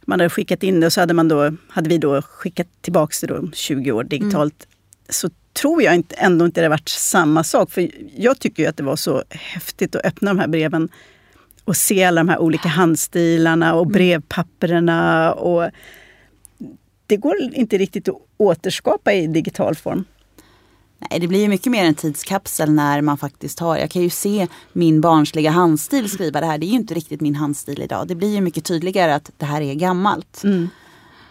Man 0.00 0.20
hade 0.20 0.30
skickat 0.30 0.62
in 0.62 0.80
det 0.80 0.86
och 0.86 0.92
så 0.92 1.00
hade, 1.00 1.14
man 1.14 1.28
då, 1.28 1.52
hade 1.68 1.88
vi 1.88 1.98
då 1.98 2.22
skickat 2.22 2.66
tillbaka 2.80 3.26
det 3.26 3.26
då 3.26 3.50
20 3.52 3.92
år 3.92 4.04
digitalt. 4.04 4.68
Så 5.08 5.30
tror 5.60 5.82
jag 5.82 5.94
inte, 5.94 6.14
ändå 6.14 6.44
inte 6.44 6.60
det 6.60 6.68
varit 6.68 6.88
samma 6.88 7.44
sak. 7.44 7.70
För 7.70 7.90
jag 8.16 8.38
tycker 8.38 8.62
ju 8.62 8.68
att 8.68 8.76
det 8.76 8.82
var 8.82 8.96
så 8.96 9.22
häftigt 9.30 9.96
att 9.96 10.04
öppna 10.04 10.30
de 10.30 10.38
här 10.38 10.48
breven 10.48 10.88
och 11.64 11.76
se 11.76 12.04
alla 12.04 12.20
de 12.20 12.28
här 12.28 12.38
olika 12.38 12.68
handstilarna 12.68 13.74
och 13.74 13.86
brevpapperna. 13.86 15.32
Och 15.32 15.70
det 17.06 17.16
går 17.16 17.36
inte 17.52 17.78
riktigt 17.78 18.08
att 18.08 18.14
återskapa 18.36 19.12
i 19.12 19.26
digital 19.26 19.74
form. 19.74 20.04
Nej, 21.10 21.20
det 21.20 21.28
blir 21.28 21.40
ju 21.40 21.48
mycket 21.48 21.72
mer 21.72 21.84
en 21.84 21.94
tidskapsel 21.94 22.70
när 22.70 23.00
man 23.00 23.18
faktiskt 23.18 23.58
har. 23.58 23.76
Jag 23.76 23.90
kan 23.90 24.02
ju 24.02 24.10
se 24.10 24.46
min 24.72 25.00
barnsliga 25.00 25.50
handstil 25.50 26.10
skriva 26.10 26.40
det 26.40 26.46
här. 26.46 26.58
Det 26.58 26.66
är 26.66 26.68
ju 26.68 26.74
inte 26.74 26.94
riktigt 26.94 27.20
min 27.20 27.34
handstil 27.34 27.82
idag. 27.82 28.08
Det 28.08 28.14
blir 28.14 28.34
ju 28.34 28.40
mycket 28.40 28.64
tydligare 28.64 29.14
att 29.14 29.30
det 29.36 29.46
här 29.46 29.60
är 29.60 29.74
gammalt. 29.74 30.42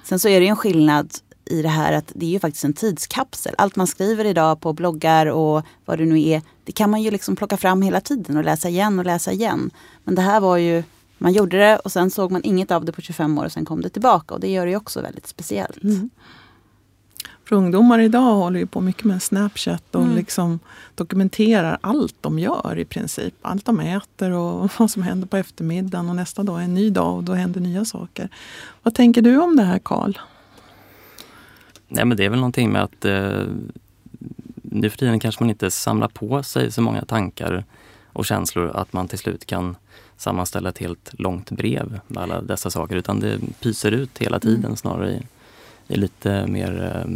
Sen 0.04 0.20
så 0.20 0.30
är 0.30 0.40
det 0.40 0.46
ju 0.46 0.50
en 0.50 0.56
skillnad 0.56 1.14
i 1.48 1.62
det 1.62 1.70
här 1.70 1.94
att 1.94 2.12
det 2.16 2.26
är 2.26 2.30
ju 2.30 2.40
faktiskt 2.40 2.64
en 2.64 2.74
tidskapsel. 2.74 3.56
Allt 3.58 3.76
man 3.76 3.88
skriver 3.88 4.26
idag 4.26 4.62
på 4.62 4.74
bloggar 4.74 5.26
och 5.26 5.66
vad 5.86 5.98
det 5.98 6.06
nu 6.06 6.22
är. 6.22 6.42
Det 6.64 6.72
kan 6.72 6.90
man 6.90 7.02
ju 7.02 7.12
liksom 7.12 7.36
plocka 7.36 7.58
fram 7.58 7.82
hela 7.82 8.02
tiden 8.02 8.38
och 8.38 8.44
läsa 8.44 8.70
igen 8.70 9.00
och 9.00 9.06
läsa 9.06 9.32
igen. 9.32 9.72
Men 10.04 10.16
det 10.16 10.22
här 10.22 10.40
var 10.40 10.58
ju, 10.58 10.84
man 11.18 11.34
gjorde 11.34 11.58
det 11.58 11.78
och 11.78 11.92
sen 11.92 12.12
såg 12.12 12.32
man 12.32 12.42
inget 12.44 12.72
av 12.72 12.86
det 12.86 12.92
på 12.92 13.02
25 13.02 13.38
år 13.38 13.46
och 13.46 13.52
sen 13.52 13.66
kom 13.66 13.82
det 13.82 13.90
tillbaka. 13.90 14.34
Och 14.34 14.40
det 14.40 14.52
gör 14.52 14.66
det 14.66 14.72
ju 14.72 14.78
också 14.78 15.02
väldigt 15.02 15.28
speciellt. 15.28 15.78
För 17.48 17.56
ungdomar 17.56 18.00
idag 18.00 18.36
håller 18.36 18.60
ju 18.60 18.68
på 18.68 18.82
mycket 18.82 19.04
med 19.04 19.24
Snapchat 19.24 19.96
och 19.96 20.08
liksom 20.08 20.60
dokumenterar 20.96 21.78
allt 21.82 22.16
de 22.22 22.40
gör 22.40 22.78
i 22.78 22.86
princip. 22.86 23.34
Allt 23.42 23.66
de 23.66 23.80
äter 23.80 24.32
och 24.32 24.70
vad 24.78 24.92
som 24.92 25.04
händer 25.04 25.28
på 25.28 25.38
eftermiddagen 25.38 26.10
och 26.10 26.16
nästa 26.16 26.44
dag 26.44 26.60
är 26.60 26.64
en 26.64 26.74
ny 26.74 26.90
dag 26.90 27.16
och 27.16 27.24
då 27.24 27.34
händer 27.34 27.62
nya 27.62 27.86
saker. 27.86 28.30
Vad 28.84 28.94
tänker 28.94 29.22
du 29.22 29.38
om 29.38 29.56
det 29.56 29.64
här 29.64 29.80
Karl? 29.80 30.14
Nej 31.88 32.06
men 32.06 32.18
det 32.18 32.26
är 32.26 32.30
väl 32.30 32.40
någonting 32.40 32.72
med 32.72 32.84
att 32.84 33.06
eh, 33.06 33.44
nu 34.62 34.90
för 34.90 34.98
tiden 34.98 35.20
kanske 35.20 35.44
man 35.44 35.50
inte 35.50 35.72
samlar 35.72 36.08
på 36.08 36.44
sig 36.44 36.72
så 36.72 36.82
många 36.82 37.06
tankar 37.06 37.66
och 38.14 38.26
känslor 38.26 38.72
att 38.76 38.94
man 38.94 39.08
till 39.08 39.20
slut 39.20 39.46
kan 39.46 39.76
sammanställa 40.18 40.70
ett 40.70 40.78
helt 40.78 41.20
långt 41.20 41.52
brev 41.52 42.00
med 42.08 42.24
alla 42.24 42.42
dessa 42.42 42.70
saker 42.70 42.96
utan 42.96 43.20
det 43.20 43.40
pyser 43.60 43.92
ut 43.92 44.18
hela 44.18 44.40
tiden 44.40 44.78
snarare 44.78 45.12
i, 45.12 45.22
i 45.88 45.98
lite 45.98 46.48
mer 46.48 46.84
eh, 46.84 47.12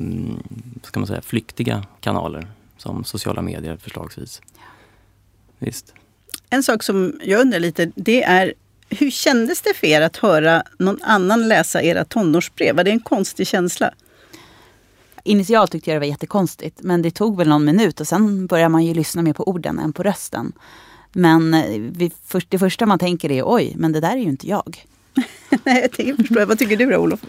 ska 0.83 0.99
man 0.99 1.07
säga, 1.07 1.21
flyktiga 1.21 1.83
kanaler 1.99 2.47
som 2.77 3.03
sociala 3.03 3.41
medier 3.41 3.77
förslagsvis. 3.77 4.41
Visst. 5.59 5.93
En 6.49 6.63
sak 6.63 6.83
som 6.83 7.19
jag 7.23 7.41
undrar 7.41 7.59
lite, 7.59 7.91
det 7.95 8.23
är 8.23 8.53
hur 8.89 9.11
kändes 9.11 9.61
det 9.61 9.73
för 9.73 9.87
er 9.87 10.01
att 10.01 10.17
höra 10.17 10.63
någon 10.77 11.01
annan 11.01 11.47
läsa 11.47 11.83
era 11.83 12.05
tonårsbrev? 12.05 12.75
Var 12.75 12.83
det 12.83 12.91
en 12.91 12.99
konstig 12.99 13.47
känsla? 13.47 13.93
Initialt 15.23 15.71
tyckte 15.71 15.89
jag 15.89 15.95
det 15.95 15.99
var 15.99 16.07
jättekonstigt 16.07 16.81
men 16.81 17.01
det 17.01 17.11
tog 17.11 17.37
väl 17.37 17.49
någon 17.49 17.65
minut 17.65 17.99
och 17.99 18.07
sen 18.07 18.47
börjar 18.47 18.69
man 18.69 18.85
ju 18.85 18.93
lyssna 18.93 19.21
mer 19.21 19.33
på 19.33 19.49
orden 19.49 19.79
än 19.79 19.93
på 19.93 20.03
rösten. 20.03 20.53
Men 21.11 21.53
eh, 21.53 21.79
vi, 21.79 22.11
det 22.49 22.59
första 22.59 22.85
man 22.85 22.99
tänker 22.99 23.31
är 23.31 23.43
oj, 23.45 23.73
men 23.75 23.91
det 23.91 23.99
där 23.99 24.11
är 24.11 24.21
ju 24.21 24.29
inte 24.29 24.47
jag. 24.47 24.85
Nej, 25.63 25.81
jag 25.81 25.91
tänker 25.91 26.15
förstå. 26.15 26.45
Vad 26.45 26.59
tycker 26.59 26.77
du 26.77 26.85
då 26.85 26.97
Olof? 26.97 27.19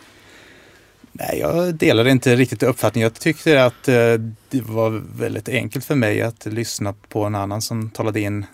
Nej, 1.13 1.39
jag 1.41 1.75
delade 1.75 2.11
inte 2.11 2.37
riktigt 2.37 2.63
uppfattningen. 2.63 3.05
Jag 3.05 3.15
tyckte 3.15 3.65
att 3.65 3.89
eh, 3.89 4.15
det 4.49 4.61
var 4.61 5.03
väldigt 5.17 5.49
enkelt 5.49 5.85
för 5.85 5.95
mig 5.95 6.23
att 6.23 6.47
lyssna 6.47 6.95
på 7.09 7.25
en 7.25 7.35
annan 7.35 7.63
som 7.63 7.91
talade 7.91 8.21
in 8.21 8.47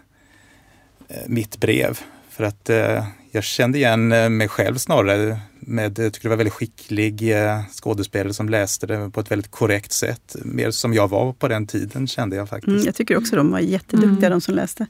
eh, 1.09 1.17
mitt 1.27 1.61
brev. 1.61 2.01
För 2.31 2.45
att 2.45 2.71
eh, 2.71 3.05
jag 3.31 3.45
kände 3.45 3.79
igen 3.79 4.13
eh, 4.13 4.29
mig 4.29 4.49
själv 4.49 4.77
snarare. 4.77 5.41
Med, 5.61 5.99
jag 5.99 6.13
tycker 6.13 6.29
det 6.29 6.29
var 6.29 6.37
väldigt 6.37 6.55
skicklig 6.55 7.43
eh, 7.43 7.61
skådespelare 7.73 8.35
som 8.35 8.49
läste 8.49 8.87
det 8.87 9.11
på 9.11 9.21
ett 9.21 9.31
väldigt 9.31 9.51
korrekt 9.51 9.93
sätt. 9.93 10.37
Mer 10.45 10.71
som 10.71 10.95
jag 10.95 11.09
var 11.09 11.33
på 11.33 11.49
den 11.49 11.67
tiden 11.67 12.07
kände 12.07 12.37
jag 12.37 12.49
faktiskt. 12.49 12.69
Mm, 12.69 12.85
jag 12.85 12.95
tycker 12.95 13.17
också 13.17 13.37
de 13.37 13.51
var 13.51 13.61
jätteduktiga 13.61 14.31
de 14.31 14.41
som 14.41 14.55
läste. 14.55 14.87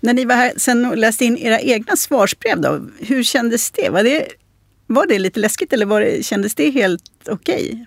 När 0.00 0.14
ni 0.14 0.24
var 0.24 0.34
här 0.34 0.52
sen 0.56 0.86
och 0.86 0.96
läste 0.96 1.24
in 1.24 1.38
era 1.38 1.60
egna 1.60 1.96
svarsbrev 1.96 2.60
då, 2.60 2.80
hur 2.98 3.22
kändes 3.22 3.70
det? 3.70 3.90
Var 3.90 4.02
det, 4.02 4.28
var 4.86 5.06
det 5.06 5.18
lite 5.18 5.40
läskigt 5.40 5.72
eller 5.72 5.86
var 5.86 6.00
det, 6.00 6.24
kändes 6.26 6.54
det 6.54 6.70
helt 6.70 7.28
okej? 7.28 7.86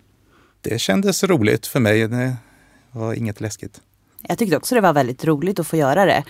Det 0.61 0.79
kändes 0.79 1.23
roligt 1.23 1.67
för 1.67 1.79
mig. 1.79 2.07
Det 2.07 2.35
var 2.91 3.13
inget 3.13 3.41
läskigt. 3.41 3.81
Jag 4.27 4.37
tyckte 4.37 4.57
också 4.57 4.75
det 4.75 4.81
var 4.81 4.93
väldigt 4.93 5.25
roligt 5.25 5.59
att 5.59 5.67
få 5.67 5.77
göra 5.77 6.05
det. 6.05 6.23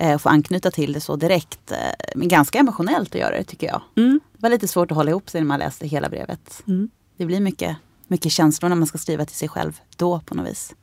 Eh, 0.00 0.18
få 0.18 0.28
anknyta 0.28 0.70
till 0.70 0.92
det 0.92 1.00
så 1.00 1.16
direkt. 1.16 1.72
Eh, 1.72 1.78
men 2.14 2.28
ganska 2.28 2.58
emotionellt 2.58 3.14
att 3.14 3.20
göra 3.20 3.36
det 3.36 3.44
tycker 3.44 3.66
jag. 3.66 3.82
Mm. 3.96 4.20
Det 4.32 4.42
var 4.42 4.50
lite 4.50 4.68
svårt 4.68 4.90
att 4.90 4.96
hålla 4.96 5.10
ihop 5.10 5.30
sig 5.30 5.40
när 5.40 5.48
man 5.48 5.58
läste 5.58 5.86
hela 5.86 6.08
brevet. 6.08 6.62
Mm. 6.66 6.90
Det 7.16 7.26
blir 7.26 7.40
mycket, 7.40 7.76
mycket 8.06 8.32
känslor 8.32 8.68
när 8.68 8.76
man 8.76 8.86
ska 8.86 8.98
skriva 8.98 9.24
till 9.24 9.36
sig 9.36 9.48
själv 9.48 9.80
då 9.96 10.20
på 10.20 10.34
något 10.34 10.48
vis. 10.48 10.74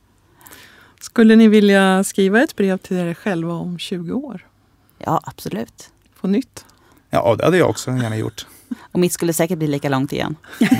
Skulle 1.00 1.36
ni 1.36 1.48
vilja 1.48 2.04
skriva 2.04 2.42
ett 2.42 2.56
brev 2.56 2.78
till 2.78 2.96
er 2.96 3.14
själva 3.14 3.52
om 3.52 3.78
20 3.78 4.12
år? 4.12 4.46
Ja, 4.98 5.20
absolut. 5.24 5.90
På 6.20 6.26
nytt? 6.26 6.64
Ja, 7.10 7.36
det 7.36 7.44
hade 7.44 7.58
jag 7.58 7.70
också 7.70 7.90
gärna 7.90 8.16
gjort. 8.16 8.46
Och 8.92 9.00
mitt 9.00 9.12
skulle 9.12 9.32
säkert 9.32 9.58
bli 9.58 9.68
lika 9.68 9.88
långt 9.88 10.12
igen. 10.12 10.36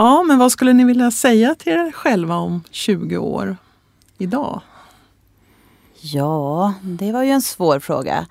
Ja, 0.00 0.22
men 0.22 0.38
vad 0.38 0.52
skulle 0.52 0.72
ni 0.72 0.84
vilja 0.84 1.10
säga 1.10 1.54
till 1.54 1.72
er 1.72 1.92
själva 1.92 2.36
om 2.36 2.62
20 2.70 3.16
år 3.16 3.56
idag? 4.18 4.60
Ja, 6.00 6.74
det 6.82 7.12
var 7.12 7.22
ju 7.22 7.30
en 7.30 7.42
svår 7.42 7.80
fråga. 7.80 8.26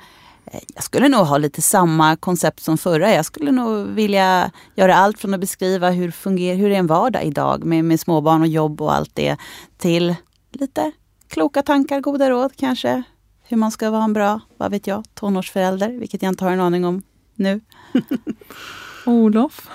Eh, 0.46 0.60
Jag 0.76 0.84
skulle 0.84 1.10
nog 1.10 1.26
ha 1.26 1.38
lite 1.38 1.62
samma 1.62 2.16
koncept 2.16 2.60
som 2.64 2.78
förra. 2.78 3.14
Jag 3.14 3.26
skulle 3.26 3.52
nog 3.52 3.88
vilja 3.88 4.52
göra 4.76 4.96
allt 4.96 5.20
från 5.20 5.34
att 5.34 5.40
beskriva 5.40 5.90
hur, 5.90 6.12
funger, 6.12 6.56
hur 6.56 6.72
är 6.72 6.76
en 6.76 6.88
vardag 6.88 7.24
idag 7.24 7.64
med, 7.66 7.86
med 7.86 8.00
småbarn 8.00 8.42
och 8.42 8.48
jobb 8.48 8.82
och 8.82 8.94
allt 8.94 9.12
det 9.16 9.38
till 9.78 10.16
lite 10.52 10.92
kloka 11.28 11.62
tankar, 11.64 12.00
goda 12.02 12.30
råd 12.30 12.52
kanske. 12.56 13.04
Hur 13.44 13.58
man 13.58 13.72
ska 13.72 13.90
vara 13.90 14.04
en 14.04 14.14
bra, 14.14 14.40
vad 14.58 14.72
vet 14.72 14.88
jag, 14.88 15.04
tonårsförälder, 15.14 15.90
vilket 15.90 16.22
jag 16.22 16.32
inte 16.32 16.44
har 16.44 16.52
en 16.52 16.60
aning 16.60 16.86
om 16.86 17.02
nu. 17.36 17.62
Olof? 19.06 19.68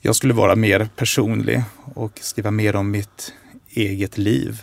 Jag 0.00 0.16
skulle 0.16 0.34
vara 0.34 0.56
mer 0.56 0.88
personlig 0.96 1.62
och 1.94 2.18
skriva 2.22 2.50
mer 2.50 2.76
om 2.76 2.90
mitt 2.90 3.32
eget 3.70 4.18
liv. 4.18 4.62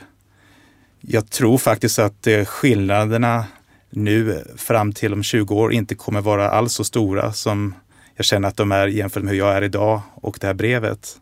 Jag 1.01 1.29
tror 1.29 1.57
faktiskt 1.57 1.99
att 1.99 2.27
eh, 2.27 2.45
skillnaderna 2.45 3.45
nu 3.89 4.43
fram 4.57 4.93
till 4.93 5.13
om 5.13 5.23
20 5.23 5.55
år 5.55 5.73
inte 5.73 5.95
kommer 5.95 6.21
vara 6.21 6.49
alls 6.49 6.73
så 6.73 6.83
stora 6.83 7.33
som 7.33 7.73
jag 8.15 8.25
känner 8.25 8.47
att 8.47 8.57
de 8.57 8.71
är 8.71 8.87
jämfört 8.87 9.23
med 9.23 9.31
hur 9.31 9.39
jag 9.39 9.55
är 9.55 9.61
idag 9.61 10.01
och 10.13 10.37
det 10.41 10.47
här 10.47 10.53
brevet. 10.53 11.19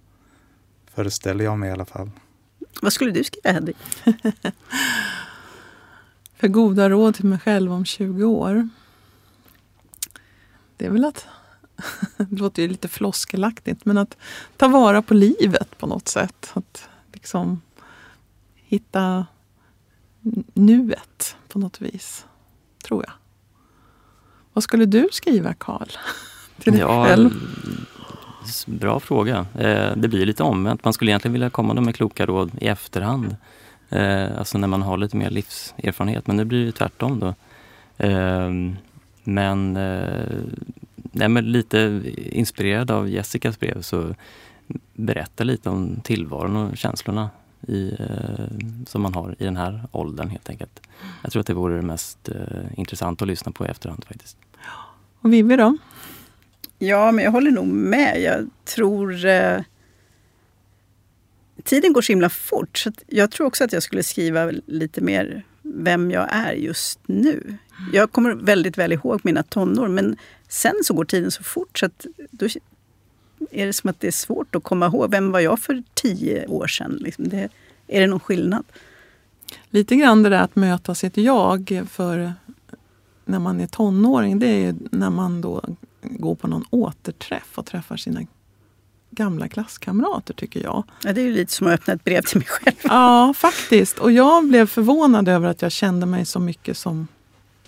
Föreställer 0.95 1.43
jag 1.43 1.59
mig 1.59 1.69
i 1.69 1.71
alla 1.71 1.85
fall. 1.85 2.09
Vad 2.81 2.93
skulle 2.93 3.11
du 3.11 3.23
skriva 3.23 3.51
Hedvig? 3.51 3.75
För 6.37 6.47
goda 6.47 6.89
råd 6.89 7.15
till 7.15 7.25
mig 7.25 7.39
själv 7.39 7.73
om 7.73 7.85
20 7.85 8.23
år. 8.23 8.69
Det 10.77 10.85
är 10.85 10.89
väl 10.89 11.05
att, 11.05 11.27
det 12.17 12.35
låter 12.39 12.61
ju 12.61 12.67
lite 12.67 12.87
floskelaktigt, 12.87 13.85
men 13.85 13.97
att 13.97 14.17
ta 14.57 14.67
vara 14.67 15.01
på 15.01 15.13
livet 15.13 15.77
på 15.77 15.87
något 15.87 16.07
sätt. 16.07 16.51
Att 16.53 16.89
liksom 17.13 17.61
hitta 18.55 19.25
nuet 20.53 21.36
på 21.47 21.60
något 21.60 21.82
vis, 21.82 22.25
tror 22.84 23.03
jag. 23.08 23.13
Vad 24.53 24.63
skulle 24.63 24.86
du 24.86 25.08
skriva, 25.12 25.53
Karl? 25.53 25.88
Till 26.60 26.73
dig 26.73 26.82
Ja, 26.82 27.06
själv? 27.06 27.32
bra 28.67 28.99
fråga. 28.99 29.45
Eh, 29.60 29.91
Det 29.97 30.08
blir 30.08 30.25
lite 30.25 30.43
omvänt. 30.43 30.84
Man 30.84 30.93
skulle 30.93 31.12
egentligen 31.12 31.34
vilja 31.34 31.49
komma 31.49 31.73
med 31.73 31.95
kloka 31.95 32.25
råd 32.25 32.51
i 32.62 32.67
efterhand. 32.67 33.36
Eh, 33.89 34.38
Alltså 34.38 34.58
när 34.58 34.67
man 34.67 34.82
har 34.82 34.97
lite 34.97 35.17
mer 35.17 35.30
livserfarenhet. 35.30 36.27
Men 36.27 36.38
nu 36.38 36.45
blir 36.45 36.65
det 36.65 36.71
tvärtom 36.71 37.19
då. 37.19 37.27
Eh, 38.06 38.49
Men, 39.23 39.73
nej, 41.12 41.30
men 41.30 41.51
lite 41.51 42.01
inspirerad 42.15 42.91
av 42.91 43.10
Jessicas 43.10 43.60
brev 43.60 43.82
så 43.82 44.15
berätta 44.93 45.43
lite 45.43 45.69
om 45.69 45.99
tillvaron 46.03 46.56
och 46.56 46.77
känslorna 46.77 47.30
i, 47.67 47.96
eh, 48.00 48.86
som 48.88 49.02
man 49.02 49.13
har 49.13 49.36
i 49.39 49.43
den 49.43 49.58
här 49.58 49.88
åldern 49.91 50.30
helt 50.30 50.50
enkelt. 50.50 50.82
Jag 51.22 51.32
tror 51.32 51.39
att 51.39 51.48
det 51.48 51.54
vore 51.54 51.76
det 51.76 51.82
mest 51.82 52.30
eh, 52.30 52.80
intressant 52.80 53.22
att 53.22 53.28
lyssna 53.28 53.52
på 53.52 53.65
i 53.65 53.70
efterhand 53.70 54.06
faktiskt. 54.08 54.38
Och 55.22 55.34
Vivi 55.34 55.56
då? 55.56 55.78
Ja, 56.80 57.12
men 57.12 57.26
jag 57.26 57.32
håller 57.32 57.52
nog 57.52 57.67
med. 57.67 58.22
Jag 58.22 58.50
tror... 58.65 59.26
Eh, 59.26 59.62
tiden 61.63 61.93
går 61.93 62.02
så 62.02 62.12
himla 62.12 62.30
fort. 62.30 62.78
Så 62.78 62.89
att 62.89 63.04
jag 63.08 63.32
tror 63.32 63.48
också 63.48 63.63
att 63.63 63.74
jag 63.74 63.84
skulle 63.84 64.04
skriva 64.04 64.52
lite 64.65 65.02
mer 65.02 65.43
vem 65.62 66.12
jag 66.12 66.28
är 66.32 66.54
just 66.54 67.00
nu. 67.06 67.58
Jag 67.93 68.12
kommer 68.12 68.34
väldigt 68.34 68.78
väl 68.78 68.93
ihåg 68.93 69.22
mina 69.24 69.43
tonår, 69.43 69.88
men 69.88 70.17
sen 70.48 70.76
så 70.84 70.93
går 70.93 71.06
tiden 71.06 71.32
så 71.32 71.43
fort 71.43 71.80
så 71.80 71.86
att 71.86 72.06
då 72.32 72.48
är 73.52 73.65
det 73.65 73.73
som 73.73 73.89
att 73.89 74.00
det 74.00 74.08
är 74.08 74.12
svårt 74.12 74.56
att 74.56 74.63
komma 74.63 74.86
ihåg. 74.86 75.12
Vem 75.12 75.32
var 75.32 75.39
jag 75.39 75.60
för 75.60 75.84
tio 75.93 76.47
år 76.47 76.67
sedan? 76.67 76.97
Liksom 77.02 77.30
det, 77.30 77.50
är 77.88 78.02
det 78.02 78.08
någon 78.08 78.19
skillnad? 78.19 78.63
Lite 79.69 79.95
grann 79.95 80.23
det 80.23 80.30
där 80.30 80.41
att 80.41 80.56
möta 80.56 80.95
sitt 80.95 81.17
jag 81.17 81.88
för 81.89 82.34
när 83.26 83.39
man 83.39 83.60
är 83.60 83.67
tonåring. 83.67 84.39
Det 84.39 84.47
är 84.47 84.76
när 84.91 85.10
man 85.10 85.41
då 85.41 85.62
går 86.02 86.36
på 86.36 86.47
någon 86.47 86.65
återträff 86.69 87.58
och 87.58 87.65
träffar 87.65 87.97
sina 87.97 88.21
gamla 89.10 89.47
klasskamrater 89.47 90.34
tycker 90.34 90.63
jag. 90.63 90.84
Ja, 91.04 91.13
det 91.13 91.21
är 91.21 91.26
ju 91.26 91.34
lite 91.34 91.54
som 91.54 91.67
att 91.67 91.73
öppna 91.73 91.93
ett 91.93 92.04
brev 92.04 92.21
till 92.21 92.38
mig 92.38 92.47
själv. 92.47 92.76
Ja, 92.84 93.34
faktiskt. 93.38 94.00
Och 94.00 94.12
jag 94.12 94.47
blev 94.47 94.67
förvånad 94.67 95.28
över 95.28 95.47
att 95.47 95.62
jag 95.62 95.71
kände 95.71 96.06
mig 96.06 96.26
så 96.26 96.39
mycket 96.39 96.78
som 96.78 97.08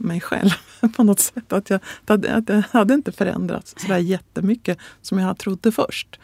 mig 0.03 0.21
själv 0.21 0.49
på 0.95 1.03
något 1.03 1.19
sätt. 1.19 1.53
Att 1.53 1.69
jag, 1.69 1.79
att 2.07 2.49
jag 2.49 2.63
hade 2.71 2.93
inte 2.93 3.11
förändrats 3.11 3.75
så 3.77 3.87
där 3.87 3.97
jättemycket 3.97 4.77
som 5.01 5.19
jag 5.19 5.37
trodde 5.37 5.71
först. 5.71 6.19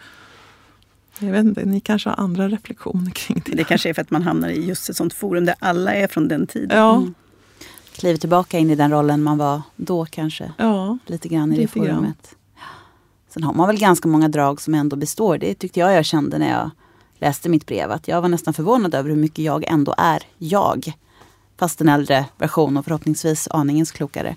Jag 1.20 1.32
vet 1.32 1.46
inte, 1.46 1.66
ni 1.66 1.80
kanske 1.80 2.10
har 2.10 2.16
andra 2.24 2.48
reflektioner 2.50 3.12
kring 3.12 3.42
det. 3.46 3.52
Det 3.56 3.64
kanske 3.64 3.90
är 3.90 3.94
för 3.94 4.02
att 4.02 4.12
man 4.12 4.22
hamnar 4.22 4.50
i 4.50 4.66
just 4.66 4.90
ett 4.90 4.98
sånt 4.98 5.14
forum 5.14 5.46
där 5.46 5.56
alla 5.60 5.94
är 5.94 6.08
från 6.08 6.28
den 6.28 6.48
tiden. 6.48 6.78
Ja, 6.78 6.96
Mm. 6.96 7.14
Kliver 7.96 8.18
tillbaka 8.18 8.58
in 8.60 8.70
i 8.70 8.76
den 8.76 8.92
rollen 8.92 9.24
man 9.24 9.38
var 9.38 9.62
då 9.76 10.06
kanske. 10.06 10.54
ja. 10.58 10.98
Lite 11.06 11.28
grann 11.28 11.54
i 11.54 11.56
det 11.56 11.62
Lite 11.62 11.80
grann. 11.80 11.88
forumet. 11.88 12.36
Sen 13.30 13.44
har 13.44 13.54
man 13.54 13.68
väl 13.68 13.78
ganska 13.80 14.08
många 14.08 14.28
drag 14.30 14.62
som 14.62 14.74
ändå 14.74 14.96
består. 14.96 15.38
Det 15.38 15.54
tyckte 15.54 15.80
jag 15.80 15.94
jag 15.94 16.06
kände 16.06 16.38
när 16.38 16.52
jag 16.52 16.70
läste 17.20 17.50
mitt 17.50 17.66
brev. 17.66 17.92
Att 17.92 18.08
jag 18.08 18.22
var 18.22 18.30
nästan 18.30 18.54
förvånad 18.54 18.96
över 18.96 19.10
hur 19.10 19.18
mycket 19.18 19.46
jag 19.46 19.64
ändå 19.68 19.96
är 19.98 20.24
jag. 20.38 20.92
Fast 21.60 21.82
en 21.82 21.90
äldre 21.90 22.26
version 22.38 22.78
och 22.78 22.86
förhoppningsvis 22.86 23.48
aningens 23.52 23.92
klokare. 23.92 24.36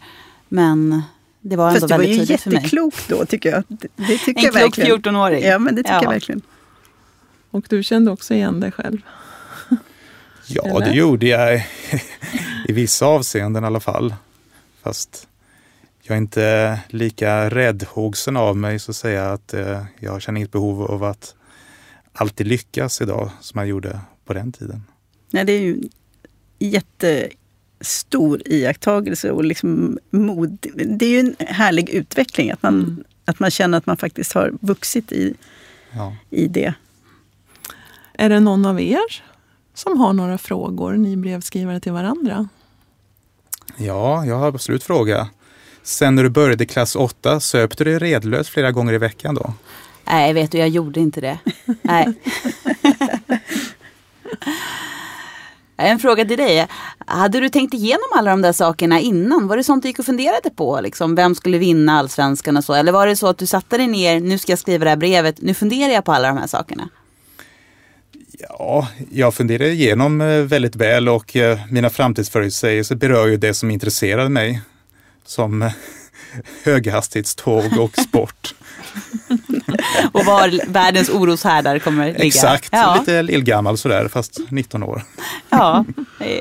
Men 0.49 1.03
det 1.41 1.57
var 1.57 1.69
ändå 1.69 1.81
Fast 1.81 1.89
du 1.89 1.95
var 1.95 1.99
väldigt 1.99 2.15
ju 2.17 2.19
tydligt 2.21 2.41
för 2.41 2.51
mig. 2.51 2.57
jätteklok 2.57 2.95
då 3.09 3.25
tycker 3.27 3.51
jag. 3.51 3.63
Det, 3.69 3.89
det 3.97 4.19
tycker 4.19 4.31
En 4.41 4.45
jag 4.45 4.53
klok 4.55 4.79
verkligen. 4.79 4.99
14-åring. 5.03 5.45
Ja, 5.45 5.59
men 5.59 5.75
det 5.75 5.83
tycker 5.83 5.95
Ja. 5.95 6.03
jag 6.03 6.11
verkligen. 6.11 6.43
Och 7.51 7.67
du 7.69 7.83
kände 7.83 8.11
också 8.11 8.35
igen 8.35 8.61
dig 8.61 8.73
själv? 8.73 9.01
Ja, 10.51 10.63
Eller? 10.65 10.81
det 10.87 10.93
gjorde 10.93 11.27
jag 11.27 11.57
i 12.69 12.73
vissa 12.73 13.07
avseenden 13.07 13.65
i 13.65 13.67
alla 13.67 13.81
fall. 13.81 14.15
Fast 14.83 15.29
jag 16.03 16.15
är 16.15 16.19
inte 16.19 16.81
lika 16.89 17.51
räddhågsen 17.51 18.37
av 18.37 18.57
mig 18.57 18.79
så 18.79 18.91
att 18.91 18.97
säga 18.97 19.33
att 19.33 19.55
eh, 19.55 19.85
jag 20.01 20.23
känner 20.23 20.39
inget 20.39 20.53
behov 20.53 20.83
av 20.83 21.05
att 21.05 21.35
alltid 22.13 22.47
lyckas 22.47 23.01
idag 23.01 23.31
som 23.41 23.59
jag 23.59 23.69
gjorde 23.69 24.01
på 24.25 24.33
den 24.35 24.53
tiden. 24.53 24.83
Nej, 25.31 25.45
det 25.45 25.53
är 25.53 25.61
ju 25.61 25.79
jättestor 26.59 28.43
iakttagelse 28.47 29.31
och 29.31 29.45
liksom 29.45 29.99
mod. 30.11 30.67
Det 30.87 31.07
är 31.07 31.11
ju 31.11 31.21
en 31.21 31.37
härlig 31.39 31.89
utveckling 31.89 32.51
att 32.51 32.63
man, 32.63 32.75
Mm. 32.75 33.05
att 33.25 33.41
man 33.41 33.51
känner 33.51 33.79
att 33.79 33.87
man 33.87 33.97
faktiskt 33.97 34.33
har 34.33 34.53
vuxit 34.61 35.13
i, 35.13 35.35
Ja. 35.93 36.17
i 36.31 36.47
det. 36.49 36.75
Är 38.15 38.29
det 38.29 38.41
någon 38.41 38.67
av 38.67 38.81
er 38.81 39.23
som 39.75 39.99
har 40.01 40.13
några 40.13 40.39
frågor, 40.39 40.93
ni 40.93 41.17
brevskrivare 41.17 41.81
till 41.81 41.93
varandra? 41.93 42.49
ja, 43.77 44.25
jag 44.25 44.37
har 44.39 44.49
absolut 44.49 44.85
fråga. 44.85 45.29
Sen 45.83 46.15
när 46.15 46.23
du 46.23 46.29
började 46.31 46.65
i 46.65 46.67
klass 46.67 46.97
8, 46.97 47.41
söp 47.41 47.77
du 47.79 47.85
dig 47.85 47.99
redlös 47.99 48.49
flera 48.49 48.73
gånger 48.73 48.93
i 48.93 48.99
veckan 48.99 49.35
då? 49.35 49.55
Nej, 50.05 50.33
vet 50.33 50.53
du, 50.53 50.59
jag 50.59 50.69
gjorde 50.69 51.01
inte 51.01 51.21
det. 51.21 51.39
Nej. 51.83 52.07
En 55.81 55.99
fråga 55.99 56.25
till 56.25 56.39
dig. 56.39 56.67
Hade 57.07 57.41
du 57.41 57.49
tänkt 57.49 57.75
igenom 57.75 58.07
alla 58.15 58.31
de 58.31 58.43
där 58.43 58.53
sakerna 58.53 59.01
innan? 59.01 59.49
Var 59.49 59.57
det 59.57 59.65
sånt 59.65 59.83
du 59.83 59.89
gick 59.89 59.99
och 59.99 60.05
funderade 60.07 60.51
på? 60.51 60.81
Liksom, 60.81 61.15
vem 61.15 61.35
skulle 61.35 61.59
vinna 61.59 61.99
allsvenskan 61.99 62.57
och 62.57 62.65
så? 62.65 62.75
Eller 62.75 62.93
var 62.93 63.07
det 63.07 63.17
så 63.17 63.27
att 63.27 63.39
du 63.39 63.47
satte 63.47 63.77
dig 63.77 63.87
ner, 63.87 64.21
nu 64.21 64.39
ska 64.39 64.53
jag 64.53 64.59
skriva 64.59 64.85
det 64.85 64.91
här 64.91 64.97
brevet, 64.97 65.43
nu 65.43 65.55
funderar 65.55 65.93
jag 65.93 66.05
på 66.05 66.13
alla 66.13 66.29
de 66.29 66.39
här 66.39 66.47
sakerna? 66.47 66.89
Ja, 68.39 68.89
jag 69.11 69.35
funderade 69.35 69.71
igenom 69.71 70.21
eh, 70.21 70.43
väldigt 70.43 70.77
väl 70.77 71.09
och 71.09 71.37
eh, 71.37 71.59
mina 71.71 71.91
framtidsförutsägelser 71.91 72.95
berör 72.95 73.27
ju 73.27 73.37
det 73.37 73.55
som 73.55 73.71
intresserade 73.71 74.29
mig. 74.29 74.61
Som 75.25 75.63
eh, 75.63 75.73
höghastighetståg 76.65 77.79
och 77.79 77.97
sport. 77.99 78.55
Och 80.13 80.25
var 80.25 80.73
världens 80.73 81.09
oroshärdar 81.09 81.79
kommer 81.79 82.07
ligga? 82.07 82.25
Exakt, 82.25 82.69
Ja, 82.73 82.97
lite 83.01 83.23
lillgammal 83.23 83.79
sådär, 83.79 84.09
fast 84.09 84.39
19 84.51 84.83
år. 84.83 85.03
ja 85.51 85.85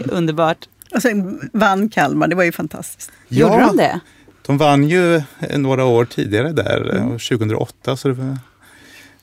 underbart. 0.05 0.57
Och 0.95 1.01
sen 1.01 1.49
vann 1.53 1.89
Kalmar, 1.89 2.27
det 2.27 2.35
var 2.35 2.43
ju 2.43 2.51
fantastiskt. 2.51 3.11
Gjorde 3.27 3.59
de 3.59 3.77
det? 3.77 3.99
De 4.45 4.57
vann 4.57 4.89
ju 4.89 5.15
eh, 5.15 5.57
några 5.57 5.85
år 5.85 6.05
tidigare 6.05 6.51
där, 6.51 6.95
eh, 6.95 7.03
2008, 7.09 7.97
så 7.97 8.07
det 8.07 8.13
var 8.13 8.37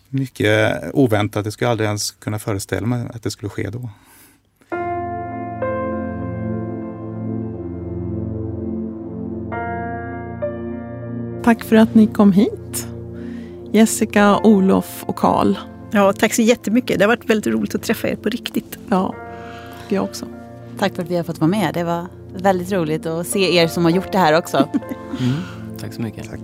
mycket 0.09 0.81
oväntat. 0.93 1.45
Jag 1.47 1.53
skulle 1.53 1.71
aldrig 1.71 1.87
ens 1.87 2.11
kunna 2.11 2.39
föreställa 2.39 2.87
mig 2.87 3.07
att 3.15 3.23
det 3.23 3.31
skulle 3.31 3.51
ske 3.51 3.71
då. 3.71 3.91
Tack 11.45 11.65
för 11.65 11.77
att 11.77 11.95
ni 11.95 12.07
kom 12.07 12.33
hit. 12.33 12.87
Jessica, 13.73 14.39
Olof 14.43 15.05
och 15.07 15.17
Karl. 15.17 15.55
Ja, 15.91 16.13
tack 16.13 16.35
så 16.35 16.43
jättemycket. 16.43 16.99
Det 16.99 17.05
har 17.05 17.09
varit 17.09 17.31
väldigt 17.31 17.55
roligt 17.55 17.75
att 17.75 17.83
träffa 17.83 18.09
er 18.09 18.17
på 18.17 18.29
riktigt. 18.29 18.79
Ja, 18.89 19.15
jag 19.89 20.05
också. 20.05 20.27
Tack 20.79 20.95
för 20.95 21.03
att 21.03 21.11
vi 21.11 21.17
har 21.17 21.25
fått 21.25 21.39
vara 21.39 21.51
med. 21.51 21.75
Det 21.75 21.85
var 21.85 22.07
väldigt 22.37 22.73
roligt 22.73 23.07
att 23.07 23.27
se 23.27 23.57
er 23.57 23.69
som 23.69 23.85
har 23.85 23.91
gjort 23.91 24.13
det 24.13 24.19
här 24.19 24.39
också. 24.39 24.69
Mm. 25.21 25.37
Tack 25.79 25.93
så 25.93 26.03
mycket. 26.03 26.31
Tack. 26.31 26.41